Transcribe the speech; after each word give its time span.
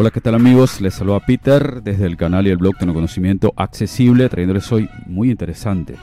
Hola, 0.00 0.12
¿qué 0.12 0.20
tal 0.20 0.36
amigos? 0.36 0.80
Les 0.80 0.94
saluda 0.94 1.18
Peter 1.18 1.82
desde 1.82 2.06
el 2.06 2.16
canal 2.16 2.46
y 2.46 2.50
el 2.50 2.56
blog 2.56 2.76
Conocimiento 2.76 3.52
Accesible, 3.56 4.28
trayéndoles 4.28 4.70
hoy 4.70 4.88
muy 5.06 5.28
interesante 5.28 5.96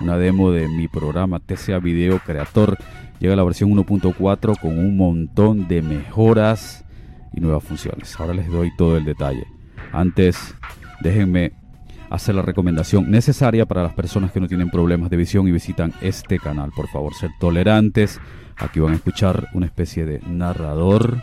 una 0.00 0.18
demo 0.18 0.50
de 0.50 0.66
mi 0.66 0.88
programa 0.88 1.38
TCA 1.38 1.78
Video 1.78 2.18
Creator. 2.18 2.76
Llega 3.20 3.34
a 3.34 3.36
la 3.36 3.44
versión 3.44 3.70
1.4 3.70 4.58
con 4.58 4.76
un 4.76 4.96
montón 4.96 5.68
de 5.68 5.80
mejoras 5.80 6.84
y 7.32 7.38
nuevas 7.38 7.62
funciones. 7.62 8.18
Ahora 8.18 8.34
les 8.34 8.48
doy 8.48 8.72
todo 8.76 8.96
el 8.96 9.04
detalle. 9.04 9.46
Antes, 9.92 10.56
déjenme 11.00 11.52
hacer 12.10 12.34
la 12.34 12.42
recomendación 12.42 13.12
necesaria 13.12 13.64
para 13.64 13.84
las 13.84 13.94
personas 13.94 14.32
que 14.32 14.40
no 14.40 14.48
tienen 14.48 14.70
problemas 14.70 15.08
de 15.08 15.18
visión 15.18 15.46
y 15.46 15.52
visitan 15.52 15.92
este 16.00 16.40
canal. 16.40 16.72
Por 16.74 16.88
favor, 16.88 17.14
ser 17.14 17.30
tolerantes. 17.38 18.18
Aquí 18.56 18.80
van 18.80 18.94
a 18.94 18.96
escuchar 18.96 19.50
una 19.54 19.66
especie 19.66 20.04
de 20.04 20.18
narrador 20.26 21.22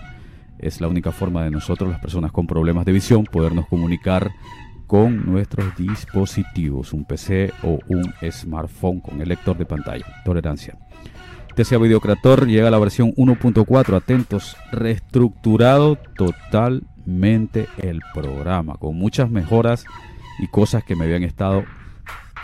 es 0.63 0.81
la 0.81 0.87
única 0.87 1.11
forma 1.11 1.43
de 1.43 1.51
nosotros, 1.51 1.89
las 1.89 1.99
personas 1.99 2.31
con 2.31 2.47
problemas 2.47 2.85
de 2.85 2.91
visión, 2.91 3.25
podernos 3.25 3.67
comunicar 3.67 4.31
con 4.87 5.25
nuestros 5.25 5.75
dispositivos, 5.75 6.93
un 6.93 7.05
PC 7.05 7.51
o 7.63 7.79
un 7.87 8.13
smartphone 8.31 8.99
con 8.99 9.21
el 9.21 9.29
lector 9.29 9.57
de 9.57 9.65
pantalla. 9.65 10.05
Tolerancia. 10.23 10.77
TCA 11.55 11.77
Video 11.77 11.99
Creator 11.99 12.47
llega 12.47 12.67
a 12.67 12.71
la 12.71 12.79
versión 12.79 13.13
1.4. 13.13 13.95
Atentos, 13.95 14.57
reestructurado 14.71 15.97
totalmente 16.17 17.67
el 17.77 18.01
programa, 18.13 18.75
con 18.75 18.97
muchas 18.97 19.29
mejoras 19.29 19.85
y 20.39 20.47
cosas 20.47 20.83
que 20.83 20.95
me 20.95 21.05
habían 21.05 21.23
estado 21.23 21.63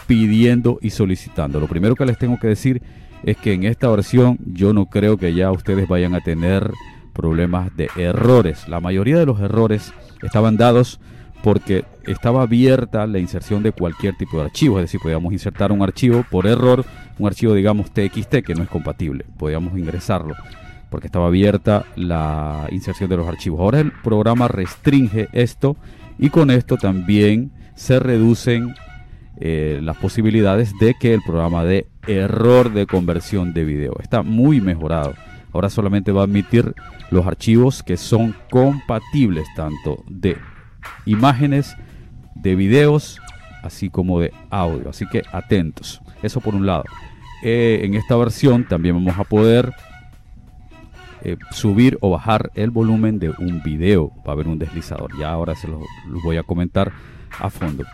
pidiendo 0.06 0.80
y 0.82 0.92
solicitando. 0.92 1.60
Lo 1.60 1.68
primero 1.68 1.96
que 1.96 2.06
les 2.06 2.18
tengo 2.18 2.40
que 2.40 2.48
decir 2.48 2.82
es 3.24 3.38
que 3.38 3.54
en 3.54 3.64
esta 3.64 3.90
versión 3.90 4.40
yo 4.46 4.74
no 4.74 4.88
creo 4.88 5.18
que 5.18 5.34
ya 5.34 5.52
ustedes 5.52 5.88
vayan 5.88 6.16
a 6.16 6.22
tener 6.22 6.72
problemas 7.20 7.76
de 7.76 7.90
errores. 7.98 8.70
La 8.70 8.80
mayoría 8.80 9.20
de 9.20 9.26
los 9.26 9.42
errores 9.42 9.94
estaban 10.24 10.56
dados 10.56 11.02
porque 11.44 11.84
estaba 12.06 12.44
abierta 12.44 13.06
la 13.08 13.20
inserción 13.20 13.62
de 13.62 13.74
cualquier 13.74 14.16
tipo 14.16 14.38
de 14.38 14.46
archivo, 14.46 14.80
es 14.80 14.86
decir, 14.86 15.02
podíamos 15.02 15.34
insertar 15.34 15.74
un 15.74 15.82
archivo 15.82 16.26
por 16.32 16.48
error, 16.48 16.86
un 17.18 17.28
archivo 17.28 17.54
digamos 17.54 17.92
TXT 17.92 18.38
que 18.46 18.56
no 18.56 18.64
es 18.64 18.70
compatible, 18.70 19.26
podíamos 19.38 19.78
ingresarlo 19.78 20.34
porque 20.90 21.08
estaba 21.08 21.28
abierta 21.28 21.86
la 21.96 22.68
inserción 22.72 23.10
de 23.10 23.18
los 23.18 23.28
archivos. 23.28 23.60
Ahora 23.60 23.80
el 23.80 23.92
programa 23.92 24.48
restringe 24.48 25.28
esto 25.34 25.76
y 26.18 26.30
con 26.30 26.50
esto 26.50 26.78
también 26.78 27.52
se 27.76 28.00
reducen 28.00 28.74
eh, 29.38 29.80
las 29.84 29.98
posibilidades 29.98 30.72
de 30.80 30.96
que 31.00 31.14
el 31.14 31.22
programa 31.22 31.64
dé 31.64 31.88
error 32.08 32.74
de 32.74 32.88
conversión 32.88 33.54
de 33.54 33.66
video. 33.66 33.98
Está 34.02 34.24
muy 34.24 34.62
mejorado. 34.62 35.14
Ahora 35.54 35.70
solamente 35.70 36.12
va 36.12 36.22
a 36.22 36.26
admitir 36.26 36.74
los 37.12 37.26
archivos 37.26 37.84
que 37.84 37.98
son 37.98 38.36
compatibles 38.50 39.48
tanto 39.56 40.04
de 40.08 40.38
imágenes, 41.06 41.76
de 42.36 42.56
videos, 42.56 43.20
así 43.64 43.90
como 43.90 44.20
de 44.20 44.34
audio. 44.50 44.90
Así 44.90 45.06
que 45.08 45.24
atentos. 45.32 46.02
Eso 46.22 46.40
por 46.42 46.56
un 46.56 46.66
lado. 46.66 46.84
Eh, 47.44 47.82
en 47.84 47.96
esta 47.96 48.16
versión 48.16 48.66
también 48.66 48.96
vamos 48.96 49.18
a 49.18 49.24
poder 49.24 49.74
eh, 51.22 51.38
subir 51.52 51.98
o 52.02 52.12
bajar 52.12 52.52
el 52.56 52.70
volumen 52.70 53.20
de 53.20 53.30
un 53.30 53.62
video. 53.64 54.12
Va 54.26 54.32
a 54.32 54.32
haber 54.34 54.48
un 54.48 54.60
deslizador. 54.60 55.18
Ya 55.18 55.32
ahora 55.32 55.56
se 55.56 55.68
los, 55.68 55.82
los 56.08 56.24
voy 56.24 56.38
a 56.38 56.44
comentar 56.44 56.92
a 57.40 57.50
fondo. 57.50 57.86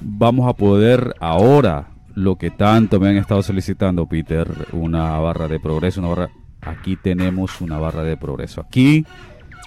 Vamos 0.00 0.48
a 0.48 0.54
poder 0.54 1.14
ahora 1.20 1.88
lo 2.14 2.36
que 2.36 2.50
tanto 2.50 3.00
me 3.00 3.08
han 3.08 3.16
estado 3.16 3.42
solicitando, 3.42 4.06
Peter, 4.06 4.48
una 4.72 5.18
barra 5.18 5.48
de 5.48 5.60
progreso, 5.60 6.00
una 6.00 6.10
barra 6.10 6.30
aquí 6.62 6.96
tenemos 6.96 7.60
una 7.60 7.78
barra 7.78 8.02
de 8.02 8.16
progreso. 8.16 8.60
Aquí 8.60 9.04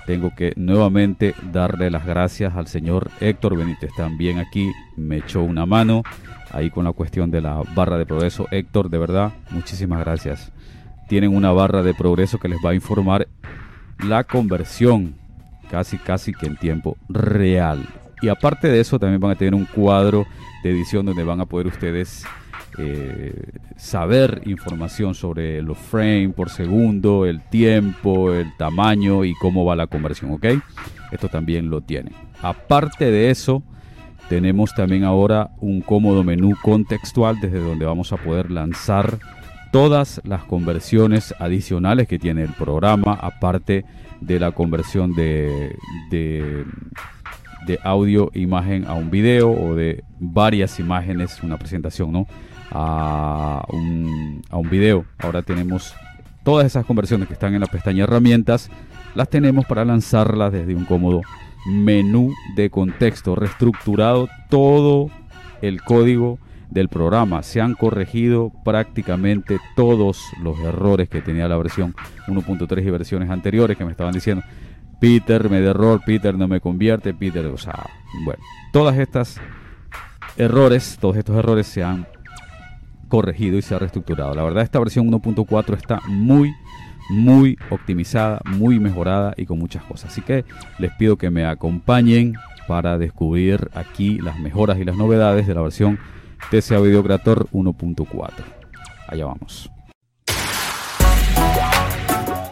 tengo 0.06 0.34
que 0.36 0.54
nuevamente 0.56 1.36
darle 1.52 1.90
las 1.90 2.06
gracias 2.06 2.56
al 2.56 2.68
señor 2.68 3.10
Héctor 3.20 3.58
Benítez. 3.58 3.92
También 3.96 4.40
aquí 4.40 4.72
me 4.96 5.18
echó 5.18 5.44
una 5.44 5.66
mano 5.66 6.04
ahí 6.52 6.70
con 6.70 6.86
la 6.86 6.92
cuestión 6.92 7.32
de 7.32 7.42
la 7.42 7.62
barra 7.76 7.98
de 7.98 8.06
progreso. 8.06 8.48
Héctor, 8.52 8.90
de 8.90 8.98
verdad, 8.98 9.34
muchísimas 9.52 10.00
gracias. 10.00 10.52
Tienen 11.08 11.36
una 11.36 11.52
barra 11.52 11.84
de 11.84 11.94
progreso 11.94 12.40
que 12.40 12.50
les 12.50 12.60
va 12.66 12.72
a 12.72 12.76
informar 12.76 13.28
la 14.00 14.24
conversión 14.24 15.16
casi 15.70 15.98
casi 15.98 16.34
que 16.34 16.46
en 16.46 16.56
tiempo 16.56 16.98
real. 17.10 17.86
Y 18.22 18.30
aparte 18.30 18.68
de 18.68 18.80
eso 18.80 19.00
también 19.00 19.20
van 19.20 19.32
a 19.32 19.36
tener 19.36 19.54
un 19.54 19.66
cuadro 19.66 20.26
de 20.64 20.72
edición 20.72 21.06
donde 21.06 21.24
van 21.24 21.42
a 21.42 21.46
poder 21.46 21.68
ustedes 21.68 22.26
eh, 22.78 23.52
saber 23.78 24.42
información 24.46 25.16
sobre 25.16 25.62
los 25.62 25.78
frames 25.78 26.34
por 26.34 26.50
segundo, 26.50 27.26
el 27.26 27.42
tiempo, 27.42 28.34
el 28.34 28.56
tamaño 28.58 29.24
y 29.26 29.34
cómo 29.36 29.66
va 29.66 29.76
la 29.76 29.88
conversión, 29.88 30.32
¿ok? 30.32 30.46
Esto 31.12 31.30
también 31.30 31.70
lo 31.70 31.82
tiene. 31.82 32.12
Aparte 32.42 33.12
de 33.12 33.30
eso, 33.30 33.64
tenemos 34.30 34.74
también 34.74 35.04
ahora 35.04 35.52
un 35.60 35.82
cómodo 35.82 36.24
menú 36.24 36.54
contextual 36.62 37.40
desde 37.40 37.60
donde 37.60 37.86
vamos 37.86 38.12
a 38.12 38.18
poder 38.18 38.52
lanzar 38.52 39.20
todas 39.72 40.22
las 40.24 40.44
conversiones 40.44 41.36
adicionales 41.40 42.08
que 42.08 42.18
tiene 42.18 42.44
el 42.44 42.54
programa, 42.54 43.14
aparte 43.14 43.86
de 44.22 44.40
la 44.40 44.52
conversión 44.52 45.14
de, 45.14 45.76
de, 46.10 46.66
de 47.68 47.80
audio, 47.84 48.32
imagen 48.34 48.86
a 48.86 48.94
un 48.94 49.12
video 49.12 49.52
o 49.52 49.76
de 49.76 50.04
varias 50.20 50.80
imágenes, 50.80 51.44
una 51.44 51.58
presentación, 51.58 52.12
¿no? 52.12 52.26
A 52.78 53.66
un, 53.70 54.42
a 54.50 54.58
un 54.58 54.70
video. 54.70 55.06
Ahora 55.20 55.42
tenemos 55.42 55.96
todas 56.44 56.66
esas 56.66 56.86
conversiones 56.86 57.28
que 57.30 57.34
están 57.34 57.54
en 57.54 57.62
la 57.62 57.68
pestaña 57.68 58.04
herramientas, 58.04 58.70
las 59.16 59.30
tenemos 59.30 59.66
para 59.66 59.86
lanzarlas 59.86 60.52
desde 60.52 60.76
un 60.76 60.84
cómodo 60.84 61.22
menú 61.66 62.34
de 62.58 62.70
contexto, 62.70 63.34
reestructurado 63.36 64.28
todo 64.50 65.10
el 65.62 65.82
código 65.82 66.38
del 66.70 66.90
programa. 66.90 67.44
Se 67.44 67.62
han 67.62 67.76
corregido 67.76 68.52
prácticamente 68.66 69.58
todos 69.78 70.22
los 70.44 70.60
errores 70.60 71.08
que 71.08 71.22
tenía 71.22 71.48
la 71.48 71.58
versión 71.58 71.96
1.3 72.28 72.86
y 72.86 72.90
versiones 72.90 73.30
anteriores 73.30 73.78
que 73.78 73.86
me 73.86 73.92
estaban 73.92 74.14
diciendo, 74.14 74.44
Peter 75.00 75.50
me 75.50 75.62
da 75.62 75.70
error, 75.70 76.02
Peter 76.06 76.38
no 76.38 76.50
me 76.50 76.60
convierte, 76.60 77.14
Peter, 77.14 77.46
o 77.46 77.58
sea, 77.58 77.90
bueno, 78.26 78.44
todas 78.74 78.98
estas 78.98 79.40
errores, 80.36 80.98
todos 81.00 81.16
estos 81.16 81.38
errores 81.38 81.68
se 81.68 81.82
han 81.82 82.06
corregido 83.08 83.58
y 83.58 83.62
se 83.62 83.76
ha 83.76 83.80
reestructurado. 83.80 84.36
La 84.36 84.44
verdad 84.44 84.64
esta 84.64 84.80
versión 84.80 85.12
1.4 85.12 85.78
está 85.78 86.02
muy 86.08 86.54
muy 87.10 87.58
optimizada, 87.70 88.42
muy 88.46 88.80
mejorada 88.80 89.34
y 89.38 89.46
con 89.46 89.60
muchas 89.60 89.84
cosas. 89.84 90.12
Así 90.12 90.22
que 90.22 90.44
les 90.80 90.92
pido 90.94 91.18
que 91.18 91.30
me 91.30 91.46
acompañen 91.46 92.34
para 92.68 92.98
descubrir 92.98 93.70
aquí 93.74 94.18
las 94.20 94.40
mejoras 94.40 94.80
y 94.80 94.86
las 94.86 94.96
novedades 94.96 95.46
de 95.48 95.54
la 95.54 95.62
versión 95.62 96.00
TCA 96.50 96.80
Video 96.80 97.04
Creator 97.04 97.48
1.4. 97.52 98.32
Allá 99.08 99.26
vamos. 99.26 99.70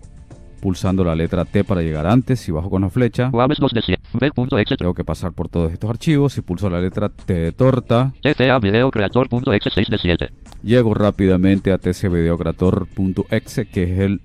pulsando 0.61 1.05
la 1.05 1.14
letra 1.14 1.44
T 1.44 1.64
para 1.64 1.82
llegar 1.82 2.06
antes. 2.06 2.41
Si 2.41 2.53
bajo 2.53 2.70
con 2.70 2.82
la 2.82 2.91
flecha, 2.91 3.31
Waves 3.32 3.58
2 3.58 3.73
de 3.73 3.82
100. 3.82 3.99
B.exe. 4.20 4.76
tengo 4.76 4.94
que 4.94 5.05
pasar 5.05 5.32
por 5.32 5.49
todos 5.49 5.73
estos 5.73 5.88
archivos. 5.88 6.32
Si 6.32 6.41
pulso 6.41 6.70
la 6.70 6.81
letra 6.81 7.08
T 7.08 7.32
de 7.32 7.53
torta, 7.53 8.12
TCA 8.23 8.58
video 8.58 8.91
creator.exe 8.91 9.70
6 9.70 9.88
de 9.88 9.99
7. 9.99 10.29
llego 10.62 10.94
rápidamente 10.94 11.73
a 11.73 11.79
tcvideocreator.exe, 11.79 13.67
que 13.67 13.82
es 13.85 13.99
el 13.99 14.20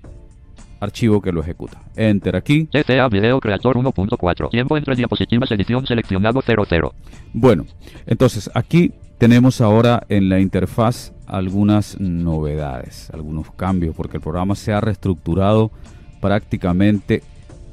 archivo 0.80 1.22
que 1.22 1.32
lo 1.32 1.40
ejecuta. 1.40 1.80
Enter 1.96 2.36
aquí. 2.36 2.66
TCA 2.66 3.08
video 3.08 3.40
creator 3.40 3.76
1.4. 3.76 4.50
Tiempo 4.50 4.76
entre 4.76 4.96
diapositivas 4.96 5.50
edición 5.52 5.86
seleccionado 5.86 6.42
00. 6.42 6.94
Bueno, 7.32 7.66
entonces 8.06 8.50
aquí 8.54 8.92
tenemos 9.18 9.60
ahora 9.60 10.02
en 10.08 10.28
la 10.28 10.40
interfaz 10.40 11.12
algunas 11.26 12.00
novedades, 12.00 13.08
algunos 13.10 13.52
cambios, 13.52 13.94
porque 13.94 14.16
el 14.16 14.22
programa 14.22 14.56
se 14.56 14.72
ha 14.72 14.80
reestructurado 14.80 15.70
prácticamente 16.22 17.22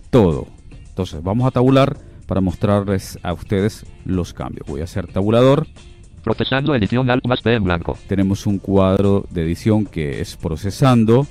todo. 0.10 0.48
Entonces 0.90 1.24
vamos 1.24 1.48
a 1.48 1.52
tabular 1.52 1.96
para 2.26 2.42
mostrarles 2.42 3.18
a 3.24 3.32
ustedes 3.32 3.86
los 4.04 4.34
cambios. 4.34 4.68
Voy 4.68 4.82
a 4.82 4.86
hacer 4.86 5.08
tabulador. 5.08 5.68
Procesando 6.24 6.76
edición 6.76 7.10
Alt 7.10 7.26
más 7.26 7.42
P 7.42 7.54
en 7.54 7.64
blanco. 7.64 7.98
Tenemos 8.08 8.46
un 8.46 8.58
cuadro 8.58 9.26
de 9.30 9.44
edición 9.44 9.86
que 9.86 10.20
es 10.20 10.36
procesando 10.36 11.26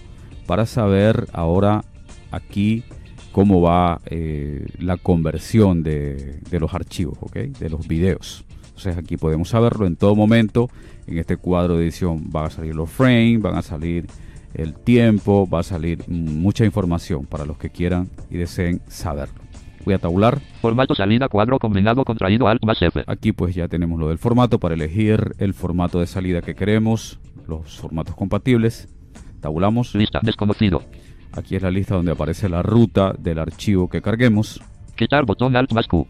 para 0.46 0.64
saber 0.64 1.26
ahora 1.32 1.84
aquí 2.30 2.84
cómo 3.32 3.60
va 3.60 4.00
eh, 4.06 4.66
la 4.78 4.96
conversión 4.96 5.82
de, 5.82 6.40
de 6.48 6.60
los 6.60 6.72
archivos, 6.72 7.18
¿ok? 7.20 7.34
De 7.34 7.68
los 7.68 7.86
videos. 7.86 8.44
Entonces 8.68 8.96
aquí 8.96 9.16
podemos 9.16 9.48
saberlo 9.50 9.86
en 9.86 9.96
todo 9.96 10.14
momento. 10.14 10.70
En 11.06 11.18
este 11.18 11.36
cuadro 11.36 11.76
de 11.76 11.84
edición 11.84 12.30
van 12.30 12.46
a 12.46 12.50
salir 12.50 12.74
los 12.74 12.88
frames, 12.88 13.42
van 13.42 13.56
a 13.56 13.62
salir 13.62 14.06
el 14.54 14.74
tiempo, 14.74 15.48
va 15.48 15.60
a 15.60 15.62
salir 15.62 16.08
mucha 16.08 16.64
información 16.64 17.26
para 17.26 17.44
los 17.44 17.58
que 17.58 17.70
quieran 17.70 18.08
y 18.30 18.36
deseen 18.36 18.80
saberlo. 18.88 19.42
Voy 19.84 19.94
a 19.94 19.98
tabular. 19.98 20.38
Formato 20.60 20.94
salida 20.94 21.28
cuadro 21.28 21.58
combinado 21.58 22.04
contraído 22.04 22.48
Alt 22.48 22.64
más 22.64 22.82
F. 22.82 23.04
Aquí 23.06 23.32
pues 23.32 23.54
ya 23.54 23.68
tenemos 23.68 23.98
lo 23.98 24.08
del 24.08 24.18
formato 24.18 24.58
para 24.58 24.74
elegir 24.74 25.34
el 25.38 25.54
formato 25.54 26.00
de 26.00 26.06
salida 26.06 26.42
que 26.42 26.54
queremos, 26.54 27.18
los 27.46 27.78
formatos 27.78 28.14
compatibles. 28.14 28.88
Tabulamos. 29.40 29.94
Lista 29.94 30.20
desconocido. 30.22 30.82
Aquí 31.32 31.56
es 31.56 31.62
la 31.62 31.70
lista 31.70 31.94
donde 31.94 32.12
aparece 32.12 32.48
la 32.48 32.62
ruta 32.62 33.14
del 33.18 33.38
archivo 33.38 33.88
que 33.88 34.02
carguemos. 34.02 34.60
Quitar 34.96 35.24
botón 35.24 35.56
Alt 35.56 35.72
más 35.72 35.86
Q. 35.86 36.06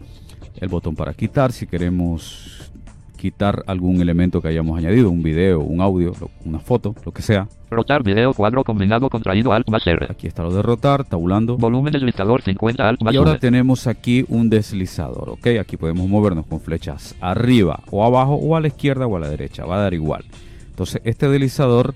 El 0.56 0.68
botón 0.68 0.96
para 0.96 1.14
quitar 1.14 1.52
si 1.52 1.66
queremos 1.66 2.72
quitar 3.18 3.62
algún 3.66 4.00
elemento 4.00 4.40
que 4.40 4.48
hayamos 4.48 4.78
añadido, 4.78 5.10
un 5.10 5.22
video, 5.22 5.60
un 5.60 5.82
audio, 5.82 6.14
lo- 6.18 6.30
una 6.46 6.58
foto, 6.60 6.94
lo 7.04 7.12
que 7.12 7.20
sea. 7.20 7.46
Rotar 7.70 8.02
video 8.02 8.32
cuadro 8.32 8.64
combinado 8.64 9.10
contraído 9.10 9.52
Alt 9.52 9.68
más 9.68 9.86
R. 9.86 10.06
Aquí 10.08 10.26
está 10.26 10.42
lo 10.42 10.54
de 10.54 10.62
rotar, 10.62 11.04
tabulando. 11.04 11.58
Volumen 11.58 11.92
deslizador 11.92 12.40
50 12.40 12.88
Alt 12.88 13.02
más 13.02 13.12
Y 13.12 13.18
ahora 13.18 13.38
tenemos 13.38 13.86
aquí 13.86 14.24
un 14.28 14.48
deslizador, 14.48 15.28
¿ok? 15.30 15.48
Aquí 15.60 15.76
podemos 15.76 16.08
movernos 16.08 16.46
con 16.46 16.60
flechas 16.60 17.14
arriba 17.20 17.80
o 17.90 18.06
abajo 18.06 18.36
o 18.36 18.56
a 18.56 18.60
la 18.62 18.68
izquierda 18.68 19.06
o 19.06 19.16
a 19.16 19.20
la 19.20 19.28
derecha, 19.28 19.66
va 19.66 19.76
a 19.76 19.80
dar 19.82 19.92
igual. 19.92 20.24
Entonces 20.70 21.02
este 21.04 21.28
deslizador 21.28 21.94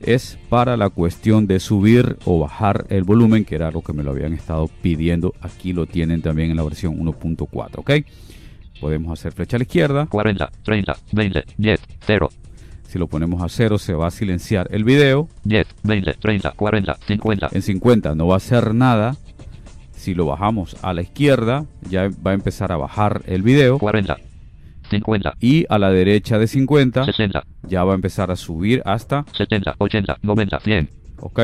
es 0.00 0.38
para 0.48 0.78
la 0.78 0.88
cuestión 0.88 1.46
de 1.46 1.60
subir 1.60 2.16
o 2.24 2.38
bajar 2.38 2.86
el 2.88 3.04
volumen, 3.04 3.44
que 3.44 3.56
era 3.56 3.66
algo 3.68 3.82
que 3.82 3.92
me 3.92 4.02
lo 4.02 4.12
habían 4.12 4.32
estado 4.32 4.70
pidiendo. 4.80 5.34
Aquí 5.42 5.74
lo 5.74 5.84
tienen 5.84 6.22
también 6.22 6.50
en 6.50 6.56
la 6.56 6.62
versión 6.62 6.98
1.4, 6.98 7.80
¿ok? 7.80 7.90
Podemos 8.80 9.18
hacer 9.18 9.32
flecha 9.32 9.56
a 9.56 9.58
la 9.58 9.64
izquierda. 9.64 10.06
40, 10.06 10.50
30, 10.64 10.96
20, 11.12 11.44
10, 11.56 11.80
0, 12.06 12.28
Si 12.88 12.98
lo 12.98 13.06
ponemos 13.06 13.42
a 13.42 13.48
cero 13.48 13.78
se 13.78 13.94
va 13.94 14.08
a 14.08 14.10
silenciar 14.10 14.68
el 14.70 14.84
video. 14.84 15.28
10, 15.44 15.66
20, 15.82 16.14
30, 16.14 16.52
40, 16.52 16.98
50. 17.06 17.48
En 17.52 17.62
50 17.62 18.14
no 18.14 18.26
va 18.26 18.34
a 18.34 18.36
hacer 18.38 18.74
nada. 18.74 19.16
Si 19.92 20.14
lo 20.14 20.24
bajamos 20.26 20.76
a 20.82 20.94
la 20.94 21.02
izquierda 21.02 21.66
ya 21.88 22.08
va 22.26 22.30
a 22.30 22.34
empezar 22.34 22.72
a 22.72 22.76
bajar 22.76 23.22
el 23.26 23.42
video. 23.42 23.78
40, 23.78 24.16
50, 24.90 25.34
Y 25.40 25.66
a 25.68 25.78
la 25.78 25.90
derecha 25.90 26.38
de 26.38 26.46
50 26.46 27.04
60, 27.04 27.44
ya 27.62 27.84
va 27.84 27.92
a 27.92 27.94
empezar 27.94 28.30
a 28.30 28.36
subir 28.36 28.82
hasta, 28.84 29.24
70, 29.36 29.76
80, 29.78 30.18
90, 30.22 30.60
100, 30.60 30.90
¿ok? 31.20 31.40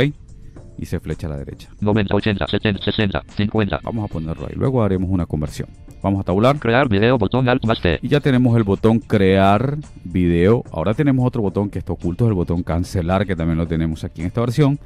Y 0.78 0.86
se 0.86 1.00
flecha 1.00 1.26
a 1.26 1.30
la 1.30 1.36
derecha. 1.38 1.68
90, 1.80 2.14
80, 2.14 2.46
70, 2.46 2.82
60, 2.82 3.22
50. 3.36 3.80
Vamos 3.82 4.04
a 4.04 4.12
ponerlo 4.12 4.46
ahí. 4.46 4.54
Luego 4.56 4.82
haremos 4.82 5.10
una 5.10 5.26
conversión. 5.26 5.68
Vamos 6.02 6.20
a 6.20 6.24
tabular. 6.24 6.58
Crear 6.58 6.88
video 6.88 7.18
botón 7.18 7.48
Alt 7.48 7.64
más 7.64 7.80
T. 7.80 7.98
Y 8.02 8.08
ya 8.08 8.20
tenemos 8.20 8.56
el 8.56 8.62
botón 8.62 8.98
crear 8.98 9.78
video. 10.04 10.62
Ahora 10.70 10.94
tenemos 10.94 11.26
otro 11.26 11.42
botón 11.42 11.70
que 11.70 11.78
está 11.78 11.92
oculto, 11.92 12.24
es 12.24 12.28
el 12.28 12.34
botón 12.34 12.62
cancelar, 12.62 13.26
que 13.26 13.34
también 13.34 13.58
lo 13.58 13.66
tenemos 13.66 14.04
aquí 14.04 14.20
en 14.20 14.28
esta 14.28 14.40
versión. 14.40 14.78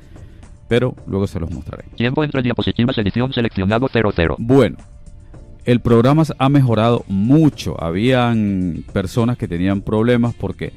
Pero 0.69 0.95
luego 1.07 1.27
se 1.27 1.41
los 1.41 1.51
mostraré. 1.51 1.85
Tiempo 1.97 2.23
entre 2.23 2.43
diapositivas 2.43 2.97
edición 2.99 3.33
seleccionado 3.33 3.89
00. 3.89 4.37
Bueno, 4.39 4.77
el 5.65 5.81
programa 5.81 6.23
ha 6.39 6.49
mejorado 6.49 7.05
mucho. 7.09 7.83
Habían 7.83 8.85
personas 8.93 9.37
que 9.37 9.49
tenían 9.49 9.83
problemas 9.83 10.35
porque 10.35 10.73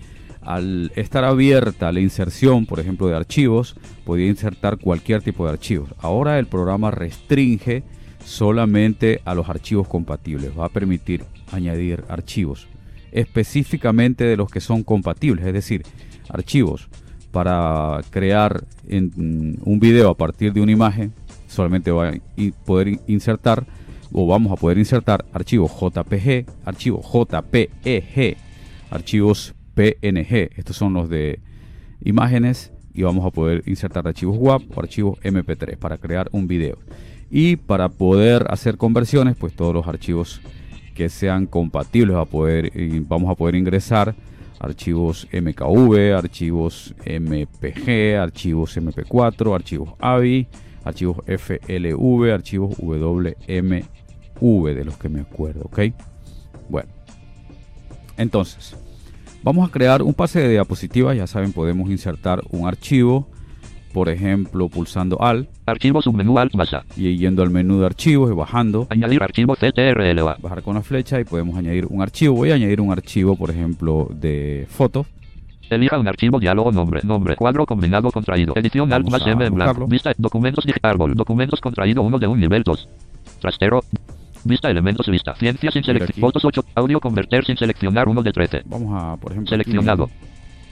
al 0.46 0.92
estar 0.96 1.24
abierta 1.24 1.92
la 1.92 2.00
inserción, 2.00 2.66
por 2.66 2.80
ejemplo, 2.80 3.08
de 3.08 3.16
archivos, 3.16 3.76
podía 4.06 4.28
insertar 4.28 4.78
cualquier 4.78 5.22
tipo 5.22 5.46
de 5.46 5.52
archivos. 5.52 5.90
Ahora 6.00 6.40
el 6.40 6.48
programa 6.48 6.92
restringe 6.92 7.84
solamente 8.26 9.22
a 9.26 9.36
los 9.36 9.50
archivos 9.50 9.88
compatibles. 9.88 10.52
Va 10.58 10.66
a 10.66 10.70
permitir 10.70 11.26
añadir 11.52 12.04
archivos 12.10 12.68
específicamente 13.12 14.24
de 14.24 14.38
los 14.38 14.50
que 14.50 14.60
son 14.60 14.84
compatibles, 14.84 15.46
es 15.46 15.54
decir, 15.54 15.84
archivos 16.30 16.88
para 17.32 18.02
crear 18.10 18.64
en- 18.88 19.12
mm, 19.16 19.56
un 19.66 19.80
video 19.80 20.10
a 20.10 20.18
partir 20.18 20.54
de 20.54 20.62
una 20.62 20.72
imagen, 20.72 21.14
solamente 21.48 21.92
va 21.92 22.10
a 22.10 22.14
poder 22.66 23.00
insertar 23.08 23.66
o 24.12 24.28
vamos 24.28 24.52
a 24.52 24.56
poder 24.56 24.78
insertar 24.78 25.26
archivos 25.34 25.72
JPG, 25.80 26.46
archivos 26.66 27.06
JPEG, 27.06 28.38
archivos 28.92 29.54
PNG. 29.74 30.52
Estos 30.56 30.76
son 30.78 30.94
los 30.94 31.10
de 31.10 31.40
imágenes 32.04 32.72
y 32.94 33.04
vamos 33.04 33.26
a 33.26 33.32
poder 33.32 33.64
insertar 33.66 34.08
archivos 34.08 34.38
WAP 34.40 34.62
o 34.76 34.80
archivos 34.80 35.20
MP3 35.22 35.78
para 35.78 35.98
crear 35.98 36.30
un 36.32 36.48
video. 36.48 36.78
Y 37.30 37.56
para 37.56 37.90
poder 37.90 38.46
hacer 38.50 38.78
conversiones, 38.78 39.36
pues 39.36 39.56
todos 39.56 39.74
los 39.74 39.88
archivos 39.88 40.42
que 40.94 41.10
sean 41.10 41.48
compatibles 41.48 42.16
a 42.16 42.26
poder, 42.26 42.72
vamos 43.08 43.32
a 43.32 43.36
poder 43.36 43.56
ingresar 43.56 44.14
archivos 44.60 45.28
MKV, 45.34 46.16
archivos 46.16 46.94
MPG, 47.06 48.18
archivos 48.20 48.78
MP4, 48.78 49.56
archivos 49.56 49.90
AVI, 50.00 50.48
archivos 50.84 51.18
FLV, 51.26 52.32
archivos 52.32 52.78
WMV, 52.78 53.84
de 54.76 54.86
los 54.86 54.98
que 54.98 55.10
me 55.10 55.22
acuerdo, 55.22 55.64
¿ok? 55.66 55.80
Bueno, 56.70 56.90
entonces, 58.18 58.76
vamos 59.44 59.68
a 59.68 59.72
crear 59.72 60.02
un 60.02 60.14
pase 60.14 60.40
de 60.40 60.50
diapositivas, 60.50 61.16
ya 61.16 61.28
saben, 61.28 61.54
podemos 61.54 61.90
insertar 61.90 62.42
un 62.50 62.68
archivo, 62.68 63.28
por 63.94 64.10
ejemplo, 64.10 64.70
pulsando 64.70 65.22
AL 65.22 65.48
Archivo 65.66 66.02
submenú 66.02 66.40
Alt 66.40 66.56
más 66.56 66.74
A. 66.74 66.84
y 66.98 67.16
yendo 67.16 67.44
al 67.44 67.52
menú 67.52 67.80
de 67.80 67.86
archivos 67.86 68.32
y 68.32 68.34
bajando, 68.34 68.88
Añadir 68.90 69.22
archivo 69.24 69.56
CTRLA. 69.56 70.38
bajar 70.42 70.62
con 70.64 70.76
la 70.76 70.82
flecha 70.82 71.20
y 71.20 71.24
podemos 71.24 71.56
añadir 71.58 71.86
un 71.90 72.02
archivo. 72.02 72.36
Voy 72.36 72.52
a 72.52 72.56
añadir 72.56 72.82
un 72.82 72.92
archivo, 72.92 73.36
por 73.36 73.50
ejemplo, 73.50 74.10
de 74.12 74.68
foto. 74.70 75.06
Elija 75.70 75.98
un 75.98 76.08
archivo 76.08 76.40
diálogo 76.40 76.72
nombre, 76.72 77.02
nombre, 77.04 77.36
cuadro 77.36 77.66
combinado 77.66 78.12
contraído, 78.12 78.54
edición 78.56 78.92
Alt 78.92 79.10
más 79.10 79.26
M 79.26 79.44
en 79.46 79.56
blanco, 79.56 79.88
vista, 79.88 80.12
documentos 80.18 80.66
árbol, 80.82 81.16
documentos 81.16 81.62
contraído 81.62 82.02
1 82.04 82.20
de 82.20 82.28
un 82.28 82.40
nivel 82.40 82.64
2, 82.64 82.90
trastero, 83.40 83.82
vista 84.44 84.70
elementos 84.70 85.08
vista, 85.08 85.36
ciencia 85.36 85.72
sin 85.72 85.80
aquí. 85.80 85.86
seleccionar, 85.86 86.20
fotos 86.20 86.46
8, 86.46 86.66
audio 86.76 87.00
converter 87.00 87.46
sin 87.46 87.58
seleccionar 87.58 88.08
1 88.08 88.24
de 88.24 88.32
13, 88.32 88.62
Vamos 88.66 89.02
a, 89.02 89.18
por 89.18 89.32
ejemplo, 89.32 89.56
aquí 89.56 89.64
seleccionado, 89.64 90.08
mismo. 90.08 90.28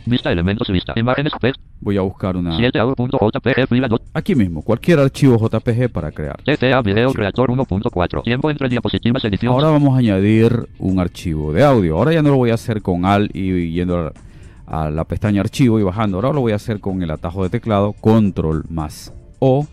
vista 0.06 0.32
elementos 0.32 0.70
vista, 0.70 0.94
imágenes 0.96 1.34
voy 1.80 1.98
a 1.98 2.02
buscar 2.02 2.38
una 2.38 2.56
7 2.58 2.80
audio.jpg 2.80 3.68
fila 3.68 3.88
2, 3.88 4.02
aquí 4.14 4.36
mismo, 4.36 4.62
cualquier 4.62 5.00
archivo 5.00 5.38
JPG 5.38 5.90
para 5.90 6.12
crear. 6.12 6.42
TCA 6.44 6.82
video 6.82 7.12
creator 7.14 7.50
1.4, 7.50 8.24
tiempo 8.24 8.50
entre 8.50 8.70
diapositivas 8.70 9.24
edición, 9.26 9.54
Ahora 9.54 9.70
vamos 9.70 9.96
a 9.96 10.00
añadir 10.00 10.68
un 10.80 11.00
archivo 11.00 11.54
de 11.54 11.64
audio. 11.64 11.98
Ahora 11.98 12.14
ya 12.14 12.22
no 12.22 12.30
lo 12.30 12.38
voy 12.38 12.52
a 12.52 12.56
hacer 12.56 12.82
con 12.82 13.06
AL 13.06 13.30
y 13.34 13.72
yendo 13.72 13.98
a, 13.98 14.14
a 14.86 14.90
la 14.90 15.04
pestaña 15.04 15.42
archivo 15.42 15.80
y 15.80 15.84
bajando. 15.84 16.18
Ahora 16.18 16.34
lo 16.34 16.42
voy 16.42 16.54
a 16.54 16.56
hacer 16.56 16.80
con 16.80 17.04
el 17.04 17.12
atajo 17.12 17.44
de 17.44 17.50
teclado 17.50 17.94
control 17.94 18.64
más 18.70 19.14
O. 19.40 19.68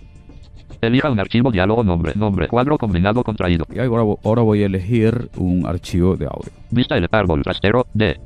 elija 0.81 1.11
un 1.11 1.21
archivo 1.21 1.51
diálogo 1.51 1.83
nombre, 1.85 2.13
nombre, 2.15 2.49
cuadro 2.49 2.79
combinado 2.79 3.23
contraído, 3.23 3.67
Y 3.75 3.79
ahora, 3.79 4.19
ahora 4.25 4.43
voy 4.43 4.63
a 4.63 4.67
elegir 4.67 5.29
un 5.37 5.67
archivo 5.67 6.17
de 6.17 6.27
audio. 6.27 6.53
vista 6.71 6.97
el 6.97 7.09
árbol, 7.11 7.43
trastero, 7.43 7.87
D, 7.93 8.19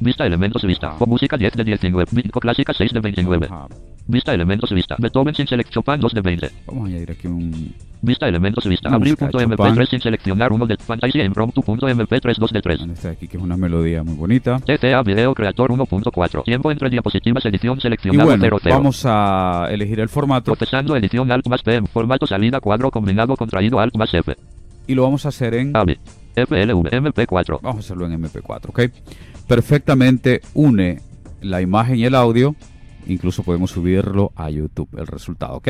vista 0.00 0.26
elementos 0.26 0.62
vista, 0.64 0.94
o 0.98 1.06
música 1.06 1.36
10 1.36 1.54
de 1.54 1.64
19, 1.64 2.10
Bitco 2.12 2.40
clásica 2.40 2.72
6 2.72 2.92
de 2.92 3.00
29. 3.00 3.48
Vamos 3.48 3.95
Vista 4.08 4.32
elementos 4.32 4.70
vista. 4.70 4.96
Beethoven 4.98 5.34
sin 5.34 5.46
selección. 5.46 5.82
Chopin 5.84 6.00
2 6.00 6.14
de 6.14 6.20
20. 6.20 6.50
Vamos 6.66 6.84
a 6.84 6.86
añadir 6.86 7.10
aquí 7.10 7.26
un... 7.26 7.74
Vista 8.02 8.28
elementos 8.28 8.64
vista. 8.66 8.88
Música 8.90 9.26
de 9.26 9.32
Chopin. 9.32 9.48
Abrir.mp3 9.50 9.90
sin 9.90 10.00
seleccionar 10.00 10.52
uno 10.52 10.66
de 10.66 10.76
Fantasy 10.76 11.20
Impromptu.mp3 11.20 12.36
2 12.36 12.52
de 12.52 12.62
3. 12.62 12.80
Este 12.82 13.08
de 13.08 13.14
aquí 13.14 13.26
que 13.26 13.36
es 13.36 13.42
una 13.42 13.56
melodía 13.56 14.04
muy 14.04 14.14
bonita. 14.14 14.60
TCA 14.60 15.02
Video 15.02 15.34
Creator 15.34 15.72
1.4. 15.72 16.44
Tiempo 16.44 16.70
entre 16.70 16.88
diapositivas 16.88 17.44
edición 17.46 17.78
Y 17.78 17.80
seleccionado 17.80 18.28
bueno, 18.28 18.58
00. 18.58 18.60
vamos 18.70 19.02
a 19.04 19.66
elegir 19.70 19.98
el 19.98 20.08
formato 20.08 20.52
Procesando 20.54 20.94
edición 20.96 21.32
Alt 21.32 21.48
más 21.48 21.62
P. 21.62 21.82
Formato 21.92 22.26
salida 22.26 22.60
cuadro 22.60 22.90
combinado 22.92 23.34
contraído 23.36 23.80
Alt 23.80 23.96
más 23.96 24.14
F. 24.14 24.36
y 24.86 24.94
lo 24.94 25.02
vamos 25.02 25.26
a 25.26 25.30
hacer 25.30 25.54
en... 25.54 25.76
AVI. 25.76 25.98
FLV 26.36 26.90
MP4. 26.90 27.60
Vamos 27.60 27.76
a 27.76 27.80
hacerlo 27.80 28.06
en 28.06 28.22
MP4, 28.22 28.68
¿ok? 28.68 28.80
Perfectamente 29.48 30.42
une 30.54 31.00
la 31.40 31.60
imagen 31.60 31.96
y 31.96 32.04
el 32.04 32.14
audio. 32.14 32.54
Incluso 33.06 33.42
podemos 33.42 33.70
subirlo 33.70 34.32
a 34.36 34.50
YouTube, 34.50 34.88
el 34.98 35.06
resultado, 35.06 35.56
¿ok? 35.56 35.68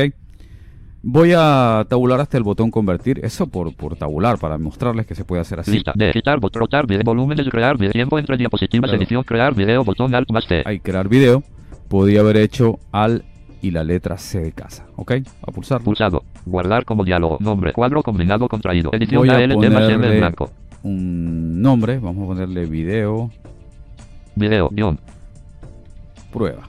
Voy 1.03 1.31
a 1.35 1.85
tabular 1.87 2.19
hasta 2.19 2.37
el 2.37 2.43
botón 2.43 2.71
convertir. 2.71 3.23
Eso 3.23 3.47
por, 3.47 3.73
por 3.75 3.95
tabular, 3.95 4.37
para 4.39 4.57
mostrarles 4.57 5.05
que 5.05 5.15
se 5.15 5.23
puede 5.23 5.41
hacer 5.41 5.59
así. 5.59 5.71
Lista. 5.71 5.93
De 5.95 6.11
quitar, 6.11 6.39
bot, 6.39 6.55
rotar, 6.55 6.87
video, 6.87 7.03
volumen 7.03 7.37
crear, 7.49 7.77
video, 7.77 7.91
tiempo 7.91 8.17
entre 8.19 8.35
diapositivas, 8.35 8.89
Claro. 8.89 9.01
edición, 9.01 9.23
crear, 9.23 9.53
video, 9.53 9.83
botón 9.83 10.13
Alt 10.15 10.31
más 10.31 10.47
T. 10.47 10.63
Hay 10.65 10.79
crear 10.79 11.07
video. 11.07 11.43
Podía 11.87 12.21
haber 12.21 12.37
hecho 12.37 12.79
al 12.91 13.23
y 13.61 13.71
la 13.71 13.83
letra 13.83 14.17
C 14.17 14.39
de 14.39 14.51
casa, 14.51 14.87
¿ok? 14.95 15.13
A 15.43 15.51
pulsar. 15.51 15.81
Pulsado. 15.81 16.23
Guardar 16.45 16.83
como 16.85 17.03
diálogo. 17.05 17.37
Nombre. 17.39 17.73
Cuadro 17.73 18.03
combinado 18.03 18.47
contraído. 18.47 18.91
Edición 18.93 19.21
Voy 19.21 19.29
a 19.29 19.37
ALT 19.37 19.69
más 19.71 19.89
M 19.89 20.17
blanco. 20.17 20.51
Un 20.83 21.61
nombre. 21.61 21.99
Vamos 21.99 22.23
a 22.23 22.27
ponerle 22.27 22.65
video 22.65 23.31
Video. 24.35 24.69
Guión. 24.71 24.99
prueba. 26.31 26.67